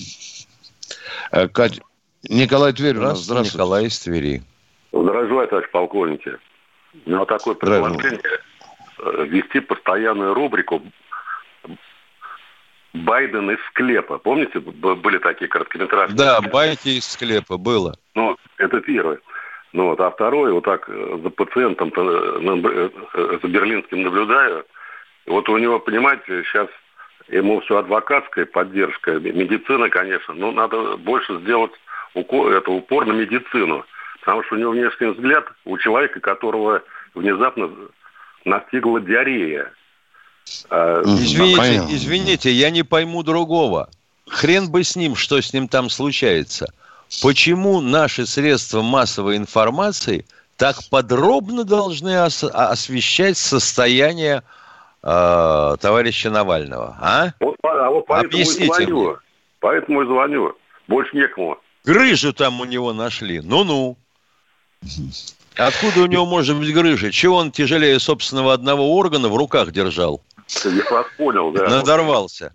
Э, 1.30 1.48
Кать... 1.48 1.80
Николай 2.28 2.72
Тверь 2.72 2.96
у 2.96 3.02
нас. 3.02 3.20
Здравствуйте. 3.20 3.56
Николай 3.56 3.86
из 3.86 3.98
Твери. 3.98 4.42
Здравствуйте, 4.92 5.46
товарищ 5.50 5.70
полковники. 5.70 6.38
Меня 7.06 7.24
такое 7.24 7.54
предложение 7.54 8.20
вести 9.26 9.60
постоянную 9.60 10.34
рубрику 10.34 10.82
Байден 12.94 13.50
из 13.50 13.58
склепа. 13.68 14.18
Помните, 14.18 14.60
были 14.60 15.18
такие 15.18 15.48
короткометражки? 15.48 16.16
Да, 16.16 16.40
байки 16.40 16.88
из 16.88 17.06
склепа 17.06 17.58
было. 17.58 17.94
Ну, 18.14 18.36
это 18.56 18.80
первое. 18.80 19.20
Ну 19.72 19.90
вот, 19.90 20.00
а 20.00 20.10
второе, 20.10 20.52
вот 20.52 20.64
так 20.64 20.88
э, 20.88 21.18
за 21.22 21.28
пациентом 21.28 21.92
э, 21.94 22.90
э, 23.14 23.38
за 23.42 23.48
берлинским 23.48 24.02
наблюдаю. 24.02 24.64
Вот 25.26 25.46
у 25.50 25.58
него, 25.58 25.78
понимаете, 25.78 26.42
сейчас 26.44 26.68
ему 27.28 27.60
все 27.60 27.76
адвокатская 27.76 28.46
поддержка, 28.46 29.12
медицина, 29.20 29.90
конечно, 29.90 30.32
но 30.32 30.52
надо 30.52 30.96
больше 30.96 31.38
сделать 31.40 31.72
укор, 32.14 32.50
это 32.52 32.70
упор 32.70 33.04
на 33.04 33.12
медицину. 33.12 33.84
Потому 34.28 34.44
что 34.44 34.56
у 34.56 34.58
него 34.58 34.72
внешний 34.72 35.06
взгляд 35.06 35.46
у 35.64 35.78
человека, 35.78 36.20
которого 36.20 36.82
внезапно 37.14 37.70
настигла 38.44 39.00
диарея. 39.00 39.72
А, 40.68 41.00
извините, 41.02 41.86
извините, 41.88 42.50
я 42.50 42.68
не 42.68 42.82
пойму 42.82 43.22
другого. 43.22 43.88
Хрен 44.28 44.70
бы 44.70 44.84
с 44.84 44.96
ним, 44.96 45.16
что 45.16 45.40
с 45.40 45.54
ним 45.54 45.66
там 45.66 45.88
случается. 45.88 46.70
Почему 47.22 47.80
наши 47.80 48.26
средства 48.26 48.82
массовой 48.82 49.38
информации 49.38 50.26
так 50.58 50.76
подробно 50.90 51.64
должны 51.64 52.22
ос- 52.22 52.44
освещать 52.44 53.38
состояние 53.38 54.42
э, 55.02 55.76
товарища 55.80 56.28
Навального? 56.28 56.98
А? 57.00 57.28
Вот, 57.40 57.56
а 57.62 57.88
вот 57.88 58.04
поэтому 58.06 58.34
Объясните 58.34 58.66
звоню. 58.66 59.04
Мне. 59.04 59.16
Поэтому 59.60 60.02
и 60.02 60.04
звоню. 60.04 60.54
Больше 60.86 61.16
некому. 61.16 61.56
Грыжу 61.86 62.34
там 62.34 62.60
у 62.60 62.66
него 62.66 62.92
нашли. 62.92 63.40
Ну-ну. 63.40 63.96
Откуда 65.56 66.02
у 66.02 66.06
него 66.06 66.24
может 66.24 66.56
быть 66.56 66.72
грыжа? 66.72 67.10
Чего 67.10 67.36
он 67.36 67.50
тяжелее 67.50 67.98
собственного 67.98 68.52
одного 68.52 68.96
органа 68.96 69.28
в 69.28 69.36
руках 69.36 69.72
держал? 69.72 70.22
Я 70.64 70.84
вас 70.90 71.06
понял, 71.16 71.50
да. 71.50 71.68
Надорвался. 71.68 72.52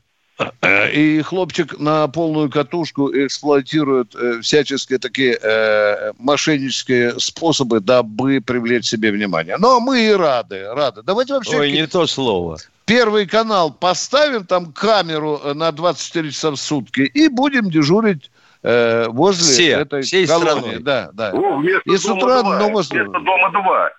Э, 0.62 0.92
и 0.92 1.22
хлопчик 1.22 1.80
на 1.80 2.08
полную 2.08 2.50
катушку 2.50 3.12
эксплуатирует 3.12 4.16
э, 4.16 4.42
всяческие 4.42 4.98
такие 4.98 5.38
э, 5.40 6.14
мошеннические 6.18 7.20
способы, 7.20 7.80
дабы 7.80 8.42
привлечь 8.42 8.86
себе 8.86 9.12
внимание. 9.12 9.58
Но 9.58 9.80
мы 9.80 10.08
и 10.08 10.12
рады, 10.12 10.66
рады. 10.74 11.04
Давайте 11.04 11.34
вообще... 11.34 11.60
Ой, 11.60 11.72
не 11.72 11.88
то 11.88 12.08
слово. 12.08 12.58
Первый 12.86 13.28
канал 13.28 13.72
поставим, 13.72 14.46
там 14.46 14.74
камеру 14.74 15.40
на 15.54 15.72
24 15.72 16.32
часа 16.32 16.52
в 16.52 16.58
сутки, 16.58 17.02
и 17.02 17.28
будем 17.28 17.70
дежурить 17.70 18.30
э, 18.64 19.08
возле 19.10 19.44
все, 19.44 19.70
этой 19.70 20.02
всей 20.02 20.26
колонии. 20.28 20.60
Страной. 20.60 20.80
Да, 20.80 21.10
да. 21.14 21.32
О, 21.32 21.58
вместо 21.58 21.90
И 21.90 21.98
с 21.98 22.06
утра 22.06 22.42
дома 22.42 22.60
дома 22.60 22.84
два. 22.84 23.04
Вместо 23.04 23.20
дома 23.20 23.52
два. 23.52 23.92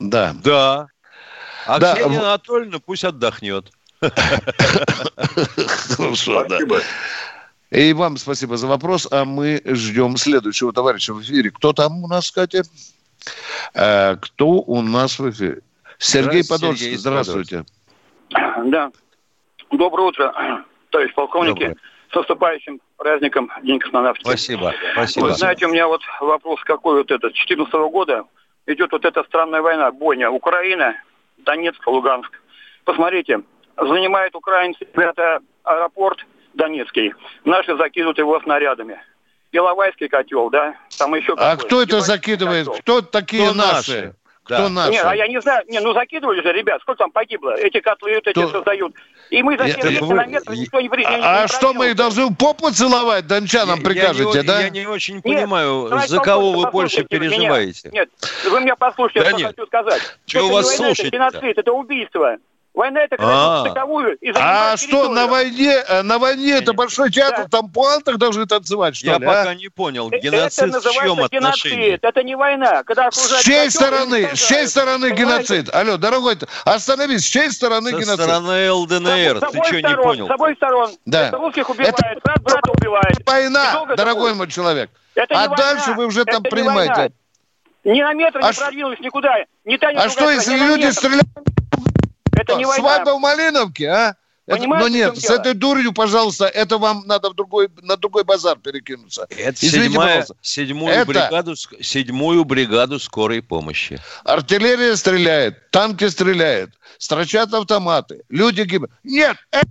Да. 0.00 0.34
Да. 0.44 0.86
А 1.66 1.78
Да, 1.78 1.94
Ксения 1.94 2.20
Анатольевна 2.20 2.78
пусть 2.78 3.04
отдохнет. 3.04 3.70
Хорошо, 5.96 6.44
да. 6.44 6.58
И 7.70 7.92
вам 7.92 8.16
спасибо 8.18 8.56
за 8.56 8.66
вопрос, 8.66 9.08
а 9.10 9.24
мы 9.24 9.60
ждем 9.64 10.16
следующего 10.16 10.72
товарища 10.72 11.12
в 11.14 11.22
эфире. 11.22 11.50
Кто 11.50 11.72
там 11.72 12.04
у 12.04 12.08
нас, 12.08 12.30
Катя? 12.30 12.62
Э, 13.74 14.16
кто 14.16 14.46
у 14.48 14.82
нас 14.82 15.18
в 15.18 15.30
эфире? 15.30 15.62
Сергей 15.98 16.46
Подольский, 16.46 16.86
Сергей 16.86 16.98
здравствуйте. 16.98 17.64
Да. 18.30 18.92
Доброе 19.70 20.08
утро, 20.08 20.64
товарищ 20.90 21.14
полковники. 21.14 21.60
Доброе. 21.60 21.76
С 22.12 22.14
наступающим 22.14 22.80
праздником 22.96 23.50
День 23.62 23.78
космонавтики. 23.78 24.26
Спасибо, 24.26 24.72
спасибо. 24.92 25.24
Вы 25.26 25.32
знаете, 25.34 25.66
у 25.66 25.70
меня 25.70 25.86
вот 25.88 26.00
вопрос 26.20 26.60
какой 26.64 26.96
вот 26.98 27.10
этот. 27.10 27.32
С 27.34 27.36
14 27.36 27.72
года 27.90 28.24
идет 28.66 28.92
вот 28.92 29.04
эта 29.04 29.22
странная 29.24 29.62
война, 29.62 29.90
бойня. 29.92 30.30
Украина, 30.30 30.94
Донецк, 31.38 31.84
Луганск. 31.86 32.30
Посмотрите, 32.84 33.40
занимает 33.76 34.34
украинцы 34.34 34.86
это 34.94 35.40
аэропорт 35.64 36.24
Донецкий. 36.54 37.12
Наши 37.44 37.76
закидывают 37.76 38.18
его 38.18 38.40
снарядами. 38.40 39.00
Иловайский 39.52 40.08
котел, 40.08 40.50
да? 40.50 40.74
Там 40.98 41.14
еще 41.14 41.32
А 41.34 41.52
какой? 41.56 41.66
кто 41.66 41.82
это 41.82 42.00
закидывает? 42.00 42.66
котел. 42.66 42.80
Кто 42.82 43.02
такие 43.02 43.44
Кто 43.46 43.54
наши? 43.54 43.72
наши? 43.96 44.14
Кто 44.44 44.56
Да. 44.64 44.68
наши? 44.68 44.90
Не, 44.92 44.98
а 45.00 45.14
я 45.16 45.26
не 45.26 45.40
знаю, 45.40 45.64
не, 45.68 45.80
ну 45.80 45.94
закидывали 45.94 46.42
же, 46.42 46.52
ребят, 46.52 46.80
сколько 46.82 46.98
там 46.98 47.10
погибло? 47.10 47.54
Эти 47.56 47.80
котлы 47.80 48.12
эти 48.12 48.32
То- 48.34 48.48
создают. 48.50 48.94
И 49.30 49.42
мы 49.42 49.56
за 49.56 49.64
Я- 49.64 49.74
7 49.74 50.00
вы- 50.00 50.06
километров 50.08 50.54
никто 50.54 50.80
не, 50.82 50.88
при- 50.90 51.00
не- 51.00 51.06
А, 51.22 51.42
не 51.42 51.48
что 51.48 51.72
мы 51.72 51.88
их 51.88 51.96
должны 51.96 52.34
попу 52.34 52.70
целовать, 52.70 53.26
дончанам 53.26 53.78
Я- 53.78 53.84
прикажете, 53.84 54.30
я, 54.34 54.42
не, 54.42 54.46
да? 54.46 54.60
я 54.60 54.68
не 54.68 54.86
очень 54.86 55.14
Нет, 55.14 55.22
понимаю, 55.24 55.88
товарищ 55.88 56.08
за 56.10 56.20
кого 56.20 56.52
вы 56.52 56.70
больше 56.70 56.98
послушайте 57.04 57.18
меня. 57.18 57.30
переживаете. 57.30 57.90
Нет, 57.90 58.08
вы 58.50 58.60
меня 58.60 58.76
послушайте, 58.76 59.20
Да 59.20 59.28
что 59.30 59.38
нет. 59.38 59.46
хочу 59.56 59.66
сказать. 59.66 60.02
Чего 60.26 60.44
это 60.46 60.52
вас 60.54 60.72
не 60.72 60.78
война, 60.84 60.92
это 60.92 61.10
геноцид, 61.10 61.58
это 61.58 61.72
убийство. 61.72 62.36
Война 62.74 63.02
это 63.02 63.16
когда 63.16 63.60
А. 63.60 63.64
таковую 63.64 64.18
А 64.34 64.76
что, 64.76 65.08
на 65.08 65.28
войне, 65.28 65.70
э, 65.88 66.02
на 66.02 66.18
войне 66.18 66.54
это 66.54 66.72
большой 66.72 67.08
театр, 67.12 67.46
там 67.48 67.70
пуантах 67.70 68.18
должны 68.18 68.46
танцевать, 68.46 68.96
что 68.96 69.06
Я 69.06 69.18
ли, 69.18 69.24
пока 69.26 69.50
а? 69.50 69.54
не 69.54 69.68
понял, 69.68 70.10
Э, 70.10 70.18
геноцид 70.18 70.58
это 70.70 70.80
в 70.80 70.84
называется 70.84 71.02
чем 71.02 71.24
отношении? 71.24 71.76
геноцид, 71.86 72.04
это 72.04 72.22
не 72.24 72.34
война. 72.34 72.82
Когда 72.82 73.10
С 73.12 73.42
чьей 73.42 73.70
стороны, 73.70 74.34
с 74.34 74.38
чьей 74.40 74.66
стороны 74.66 75.10
геноцид? 75.12 75.72
Алло, 75.72 75.96
дорогой, 75.98 76.36
остановись, 76.64 77.20
с 77.24 77.28
чьей 77.28 77.52
стороны 77.52 77.90
Со 77.90 77.96
геноцид? 77.96 78.20
стороны 78.24 78.72
ЛДНР, 78.72 79.36
С 79.38 79.52
ты 79.52 79.62
что 79.64 79.74
не 79.76 79.78
сторон, 79.78 80.02
понял? 80.02 80.26
С 80.26 80.30
обоих 80.30 80.56
сторон. 80.56 80.90
Да. 81.06 81.28
Это 81.28 81.36
русских 81.36 81.70
убивает, 81.70 81.94
брат 82.24 82.42
брата 82.42 82.72
убивает. 82.72 83.16
Война, 83.24 83.84
дорогой 83.96 84.34
мой 84.34 84.48
человек. 84.48 84.90
Это 85.14 85.32
а 85.40 85.46
дальше 85.46 85.92
вы 85.92 86.06
уже 86.06 86.24
там 86.24 86.42
принимаете. 86.42 87.12
Ни 87.84 88.02
на 88.02 88.14
метр 88.14 88.40
А 88.42 88.48
не 88.48 88.52
ш- 88.52 88.62
продвинулись 88.64 88.98
никуда. 88.98 89.36
А 89.96 90.08
что, 90.08 90.28
если 90.30 90.56
люди 90.56 90.90
стреляют? 90.90 91.28
Война. 92.82 92.94
Свадьба 92.96 93.10
в 93.16 93.20
Малиновке, 93.20 93.88
а? 93.88 94.16
Это- 94.46 94.58
Понимаете, 94.58 94.88
но 94.90 94.94
нет, 94.94 95.16
с 95.16 95.22
дело? 95.22 95.36
этой 95.40 95.54
дурью, 95.54 95.92
пожалуйста, 95.94 96.44
это 96.44 96.76
вам 96.76 97.04
надо 97.06 97.30
в 97.30 97.34
другой, 97.34 97.70
на 97.80 97.96
другой 97.96 98.24
базар 98.24 98.58
перекинуться. 98.58 99.26
Это 99.30 99.56
Извините, 99.64 99.88
седьмая, 99.92 100.08
пожалуйста. 100.20 100.36
седьмую, 100.42 100.94
Это- 100.94 101.06
бригаду, 101.06 101.54
седьмую 101.80 102.44
бригаду 102.44 102.98
скорой 103.00 103.40
помощи. 103.40 103.98
Артиллерия 104.22 104.96
стреляет, 104.96 105.70
танки 105.70 106.06
стреляют, 106.10 106.72
строчат 106.98 107.54
автоматы, 107.54 108.22
люди 108.28 108.60
гибнут. 108.62 108.90
Нет, 109.02 109.38
это- 109.50 109.66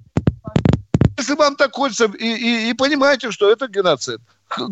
если 1.19 1.35
вам 1.35 1.55
так 1.55 1.71
хочется, 1.73 2.05
и, 2.05 2.25
и- 2.25 2.69
и 2.71 2.73
понимаете, 2.73 3.29
что 3.29 3.51
это 3.51 3.67
геноцид. 3.67 4.21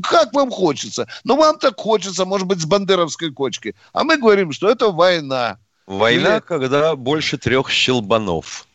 Как 0.03 0.33
вам 0.33 0.49
хочется? 0.51 1.07
Ну, 1.23 1.35
вам 1.35 1.59
так 1.59 1.79
хочется, 1.79 2.25
может 2.25 2.47
быть, 2.47 2.59
с 2.59 2.65
бандеровской 2.65 3.31
кочки. 3.31 3.75
А 3.93 4.03
мы 4.03 4.17
говорим, 4.17 4.51
что 4.51 4.67
это 4.69 4.89
война. 4.91 5.57
Война, 5.97 6.35
Или- 6.37 6.39
когда 6.41 6.95
больше 6.95 7.37
трех 7.37 7.69
щелбанов. 7.69 8.65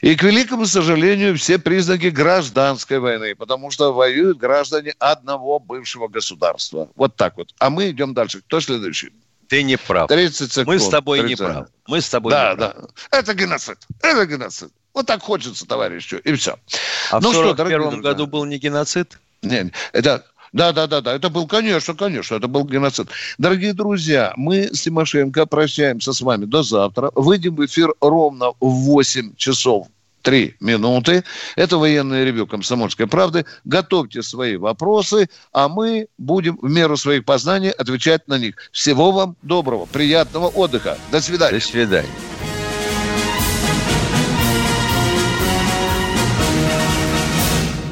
И, 0.00 0.14
к 0.14 0.22
великому 0.22 0.66
сожалению, 0.66 1.36
все 1.36 1.58
признаки 1.58 2.06
гражданской 2.06 2.98
войны, 2.98 3.34
потому 3.34 3.70
что 3.70 3.92
воюют 3.92 4.38
граждане 4.38 4.94
одного 4.98 5.58
бывшего 5.58 6.08
государства. 6.08 6.88
Вот 6.96 7.16
так 7.16 7.36
вот. 7.36 7.54
А 7.58 7.70
мы 7.70 7.90
идем 7.90 8.14
дальше. 8.14 8.40
Кто 8.40 8.60
следующий? 8.60 9.12
Ты 9.48 9.62
не 9.62 9.76
прав. 9.76 10.08
30 10.08 10.52
секунд. 10.52 10.66
Мы 10.68 10.78
с 10.78 10.88
тобой 10.88 11.18
не 11.20 11.36
30. 11.36 11.38
правы. 11.46 11.66
Мы 11.86 12.00
с 12.00 12.08
тобой 12.08 12.30
Да, 12.32 12.50
не 12.50 12.56
правы. 12.56 12.74
да. 13.10 13.18
Это 13.18 13.34
геноцид. 13.34 13.78
Это 14.02 14.26
геноцид. 14.26 14.70
Вот 14.92 15.06
так 15.06 15.22
хочется, 15.22 15.66
товарищу. 15.66 16.16
И 16.18 16.32
все. 16.34 16.58
А 17.10 17.20
Ну 17.20 17.30
в 17.30 17.32
что, 17.32 17.42
41 17.42 17.56
дорогие 17.56 17.90
друзья? 17.90 18.02
году 18.10 18.26
был 18.26 18.44
не 18.44 18.58
геноцид? 18.58 19.18
Не, 19.42 19.70
это, 19.92 20.24
да, 20.52 20.72
да, 20.72 20.86
да, 20.86 21.00
да, 21.00 21.14
это 21.14 21.28
был, 21.30 21.46
конечно, 21.46 21.94
конечно, 21.94 22.36
это 22.36 22.48
был 22.48 22.64
геноцид. 22.64 23.08
Дорогие 23.38 23.72
друзья, 23.72 24.32
мы 24.36 24.68
с 24.72 24.82
Тимошенко 24.82 25.46
прощаемся 25.46 26.12
с 26.12 26.20
вами 26.20 26.44
до 26.44 26.62
завтра. 26.62 27.10
Выйдем 27.14 27.56
в 27.56 27.64
эфир 27.64 27.92
ровно 28.00 28.52
в 28.60 28.70
8 28.70 29.34
часов 29.36 29.88
3 30.22 30.56
минуты. 30.60 31.22
Это 31.54 31.78
военное 31.78 32.24
ревю 32.24 32.46
«Комсомольской 32.46 33.06
правды». 33.06 33.46
Готовьте 33.64 34.22
свои 34.22 34.56
вопросы, 34.56 35.28
а 35.52 35.68
мы 35.68 36.08
будем 36.18 36.58
в 36.60 36.68
меру 36.68 36.96
своих 36.96 37.24
познаний 37.24 37.70
отвечать 37.70 38.26
на 38.26 38.36
них. 38.36 38.56
Всего 38.72 39.12
вам 39.12 39.36
доброго, 39.42 39.86
приятного 39.86 40.48
отдыха. 40.48 40.98
До 41.12 41.20
свидания. 41.20 41.58
До 41.58 41.64
свидания. 41.64 42.35